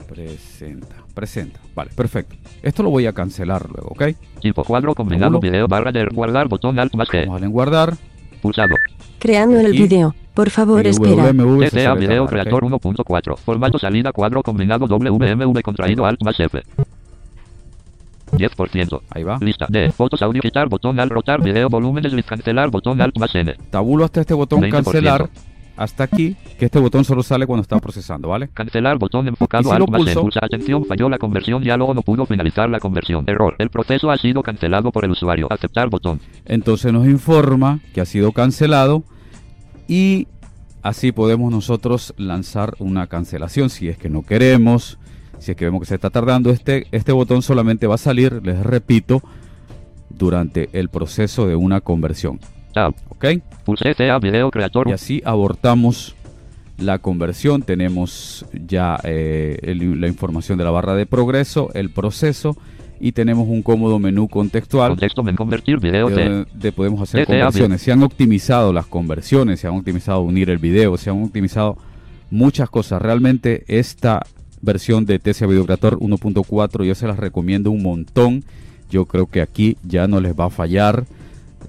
presenta. 0.08 0.96
Presenta. 1.14 1.61
Vale, 1.74 1.90
perfecto. 1.94 2.37
Esto 2.62 2.82
lo 2.82 2.90
voy 2.90 3.06
a 3.06 3.12
cancelar 3.12 3.68
luego, 3.68 3.88
¿ok? 3.88 4.04
Tipo. 4.40 4.64
Cuadro 4.64 4.94
combinado. 4.94 5.40
Video 5.40 5.66
barra 5.66 5.90
de 5.90 6.06
guardar 6.06 6.48
botón 6.48 6.78
alt 6.78 6.94
más 6.94 7.08
G. 7.08 7.26
Vamos 7.26 7.42
a 7.42 7.46
guardar. 7.46 7.94
Pulsado. 8.40 8.74
Creando 9.18 9.61
el 9.61 9.72
video. 9.72 10.14
Por 10.35 10.50
favor, 10.50 10.87
espera. 10.87 11.32
Video. 11.32 12.26
Creator 12.26 12.64
1.4. 12.64 13.37
Formato 13.37 13.78
salida 13.78 14.12
cuadro 14.12 14.42
combinado 14.42 14.87
WMV 14.87 15.62
contraído 15.62 16.06
alt 16.06 16.22
más 16.22 16.38
F. 16.38 16.62
10%. 18.33 19.03
Ahí 19.11 19.23
va. 19.23 19.38
Lista 19.40 19.66
de 19.68 19.90
fotos 19.92 20.23
audio 20.23 20.40
quitar 20.40 20.68
botón 20.68 20.99
al 21.01 21.11
rotar 21.11 21.42
video 21.42 21.68
volumen 21.68 22.03
desliz 22.03 22.25
cancelar 22.25 22.71
botón 22.71 23.01
alt 23.01 23.16
más 23.18 23.35
N. 23.35 23.55
tabulo 23.71 24.05
hasta 24.05 24.21
este 24.21 24.35
botón 24.35 24.61
20%. 24.62 24.71
cancelar 24.71 25.31
hasta 25.75 26.05
aquí, 26.05 26.37
que 26.59 26.66
este 26.66 26.79
botón 26.79 27.03
solo 27.05 27.23
sale 27.23 27.47
cuando 27.47 27.62
está 27.62 27.79
procesando, 27.79 28.29
¿vale? 28.29 28.49
Cancelar 28.49 28.99
botón 28.99 29.27
enfocado 29.29 29.64
si 29.64 29.71
N. 29.77 29.87
pulso- 29.87 30.21
Pulsa 30.21 30.40
atención 30.42 30.85
falló 30.85 31.09
la 31.09 31.18
conversión 31.18 31.62
diálogo 31.62 31.95
no 31.95 32.03
pudo 32.03 32.27
finalizar 32.27 32.68
la 32.68 32.79
conversión. 32.79 33.25
Error. 33.27 33.55
El 33.59 33.71
proceso 33.71 34.11
ha 34.11 34.16
sido 34.18 34.42
cancelado 34.42 34.92
por 34.92 35.05
el 35.05 35.11
usuario. 35.12 35.49
Aceptar 35.51 35.88
botón. 35.88 36.21
Entonces 36.45 36.92
nos 36.92 37.07
informa 37.07 37.81
que 37.95 38.01
ha 38.01 38.05
sido 38.07 38.33
cancelado 38.33 39.03
y 39.88 40.29
así 40.83 41.11
podemos 41.12 41.51
nosotros 41.51 42.14
lanzar 42.18 42.75
una 42.79 43.07
cancelación 43.07 43.71
si 43.71 43.88
es 43.88 43.97
que 43.99 44.09
no 44.11 44.23
queremos, 44.23 44.99
si 45.42 45.50
es 45.52 45.57
que 45.57 45.64
vemos 45.66 45.81
que 45.81 45.87
se 45.87 45.94
está 45.94 46.11
tardando. 46.11 46.50
Este, 46.50 46.87
este 46.92 47.12
botón 47.12 47.42
solamente 47.42 47.87
va 47.87 47.96
a 47.96 47.98
salir, 47.98 48.40
les 48.44 48.59
repito, 48.61 49.22
durante 50.11 50.68
el 50.72 50.88
proceso 50.88 51.46
de 51.46 51.57
una 51.57 51.81
conversión, 51.81 52.38
Tab. 52.72 52.94
¿ok? 53.09 53.24
Pulse 53.64 53.94
CA 53.94 54.18
Video 54.18 54.50
Creator 54.50 54.88
Y 54.88 54.92
así 54.92 55.22
abortamos 55.24 56.14
la 56.78 56.98
conversión. 56.98 57.62
Tenemos 57.62 58.44
ya 58.66 58.98
eh, 59.05 59.59
el- 59.62 60.00
la 60.00 60.09
información 60.09 60.59
de 60.59 60.64
la 60.64 60.70
barra 60.70 60.94
de 60.94 61.07
progreso, 61.07 61.70
el 61.74 61.90
proceso 61.90 62.57
y 63.00 63.12
tenemos 63.12 63.48
un 63.48 63.62
cómodo 63.62 63.98
menú 63.98 64.28
contextual 64.28 64.90
Contexto 64.90 65.28
en 65.28 65.35
convertir 65.37 65.81
video 65.81 66.09
de, 66.09 66.46
de 66.55 66.72
podemos 66.72 67.00
hacer 67.00 67.26
conversiones. 67.26 67.83
Se 67.83 67.90
han 67.92 68.02
optimizado 68.02 68.72
las 68.72 68.87
conversiones, 68.87 69.61
se 69.61 69.66
han 69.66 69.74
optimizado 69.76 70.20
unir 70.20 70.50
el 70.50 70.59
video, 70.59 70.96
se 70.96 71.11
han 71.11 71.22
optimizado 71.22 71.76
muchas 72.31 72.70
cosas. 72.70 73.02
Realmente 73.02 73.64
esta 73.66 74.22
versión 74.62 75.05
de 75.05 75.18
TCA 75.18 75.46
Video 75.46 75.66
Creator 75.66 75.98
1.4 75.98 76.85
yo 76.87 76.94
se 76.94 77.07
las 77.07 77.18
recomiendo 77.18 77.70
un 77.70 77.83
montón. 77.83 78.44
Yo 78.90 79.05
creo 79.05 79.27
que 79.27 79.42
aquí 79.42 79.77
ya 79.83 80.07
no 80.07 80.20
les 80.20 80.38
va 80.38 80.46
a 80.46 80.51
fallar. 80.51 81.05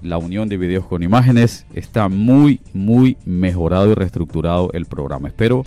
La 0.02 0.18
unión 0.18 0.48
de 0.48 0.56
videos 0.56 0.86
con 0.86 1.02
imágenes 1.02 1.66
está 1.74 2.08
muy, 2.08 2.60
muy 2.72 3.16
mejorado 3.24 3.90
y 3.90 3.94
reestructurado 3.94 4.70
el 4.72 4.86
programa. 4.86 5.28
Espero 5.28 5.64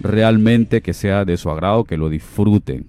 realmente 0.00 0.82
que 0.82 0.92
sea 0.92 1.24
de 1.24 1.36
su 1.36 1.50
agrado, 1.50 1.84
que 1.84 1.96
lo 1.96 2.08
disfruten. 2.08 2.86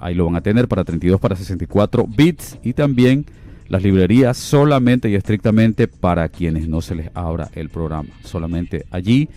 Ahí 0.00 0.14
lo 0.14 0.26
van 0.26 0.36
a 0.36 0.40
tener 0.40 0.68
para 0.68 0.84
32 0.84 1.20
para 1.20 1.36
64 1.36 2.06
bits 2.06 2.58
y 2.62 2.72
también 2.72 3.24
Las 3.68 3.82
librerías 3.82 4.36
solamente 4.36 5.08
y 5.08 5.14
estrictamente 5.14 5.88
para 5.88 6.28
quienes 6.28 6.68
no 6.68 6.82
se 6.82 6.94
les 6.94 7.10
abra 7.14 7.48
el 7.54 7.70
programa. 7.70 8.10
Solamente 8.22 8.84
allí 8.90 9.30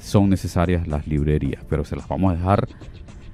son 0.00 0.30
necesarias 0.30 0.86
las 0.88 1.06
librerías, 1.06 1.62
pero 1.68 1.84
se 1.84 1.96
las 1.96 2.08
vamos 2.08 2.32
a 2.32 2.36
dejar 2.36 2.68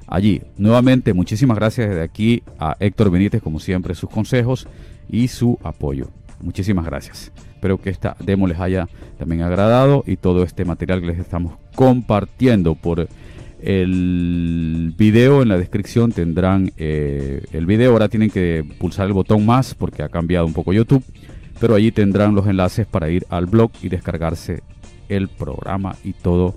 allí. 0.09 0.42
Nuevamente, 0.57 1.12
muchísimas 1.12 1.57
gracias 1.57 1.88
desde 1.88 2.03
aquí 2.03 2.42
a 2.59 2.77
Héctor 2.81 3.11
Benítez, 3.11 3.42
como 3.42 3.61
siempre, 3.61 3.94
sus 3.94 4.11
consejos 4.11 4.66
y 5.09 5.29
su 5.29 5.59
apoyo. 5.62 6.09
Muchísimas 6.40 6.85
gracias. 6.85 7.33
Espero 7.55 7.81
que 7.81 7.90
esta 7.90 8.16
demo 8.21 8.47
les 8.47 8.61
haya 8.61 8.88
también 9.18 9.42
agradado 9.42 10.05
y 10.07 10.16
todo 10.16 10.44
este 10.44 10.64
material 10.64 11.01
que 11.01 11.09
les 11.09 11.18
estamos 11.18 11.55
compartiendo 11.75 12.75
por 12.75 13.09
el 13.61 14.94
video 14.97 15.42
en 15.42 15.49
la 15.49 15.59
descripción 15.59 16.12
tendrán 16.12 16.73
eh, 16.77 17.42
el 17.53 17.66
video. 17.66 17.92
Ahora 17.92 18.09
tienen 18.09 18.31
que 18.31 18.64
pulsar 18.79 19.07
el 19.07 19.12
botón 19.12 19.44
más 19.44 19.75
porque 19.75 20.03
ha 20.03 20.09
cambiado 20.09 20.47
un 20.47 20.53
poco 20.53 20.73
YouTube. 20.73 21.03
Pero 21.61 21.75
allí 21.75 21.90
tendrán 21.90 22.37
los 22.37 22.47
enlaces 22.47 22.87
para 22.87 23.11
ir 23.11 23.27
al 23.31 23.47
blog 23.47 23.73
y 23.83 23.88
descargarse 23.88 24.62
el 25.09 25.29
programa 25.29 25.97
y 26.05 26.12
todo 26.12 26.55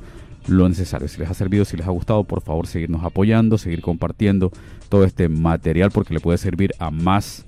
lo 0.47 0.67
necesario. 0.67 1.07
Si 1.07 1.19
les 1.19 1.29
ha 1.29 1.33
servido, 1.33 1.65
si 1.65 1.77
les 1.77 1.87
ha 1.87 1.91
gustado, 1.91 2.23
por 2.23 2.41
favor 2.41 2.67
seguirnos 2.67 3.03
apoyando, 3.03 3.57
seguir 3.57 3.81
compartiendo 3.81 4.51
todo 4.89 5.03
este 5.03 5.29
material 5.29 5.91
porque 5.91 6.13
le 6.13 6.19
puede 6.19 6.37
servir 6.37 6.71
a 6.79 6.91
más 6.91 7.45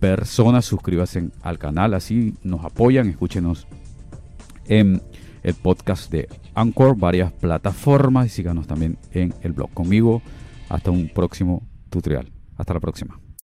personas. 0.00 0.64
Suscríbanse 0.64 1.30
al 1.42 1.58
canal, 1.58 1.94
así 1.94 2.34
nos 2.42 2.64
apoyan, 2.64 3.08
escúchenos 3.08 3.66
en 4.66 5.02
el 5.42 5.54
podcast 5.54 6.10
de 6.10 6.28
Anchor, 6.54 6.96
varias 6.96 7.32
plataformas 7.32 8.26
y 8.26 8.30
síganos 8.30 8.66
también 8.66 8.98
en 9.12 9.34
el 9.42 9.52
blog 9.52 9.72
conmigo. 9.72 10.22
Hasta 10.68 10.90
un 10.90 11.08
próximo 11.08 11.62
tutorial. 11.90 12.32
Hasta 12.56 12.74
la 12.74 12.80
próxima. 12.80 13.25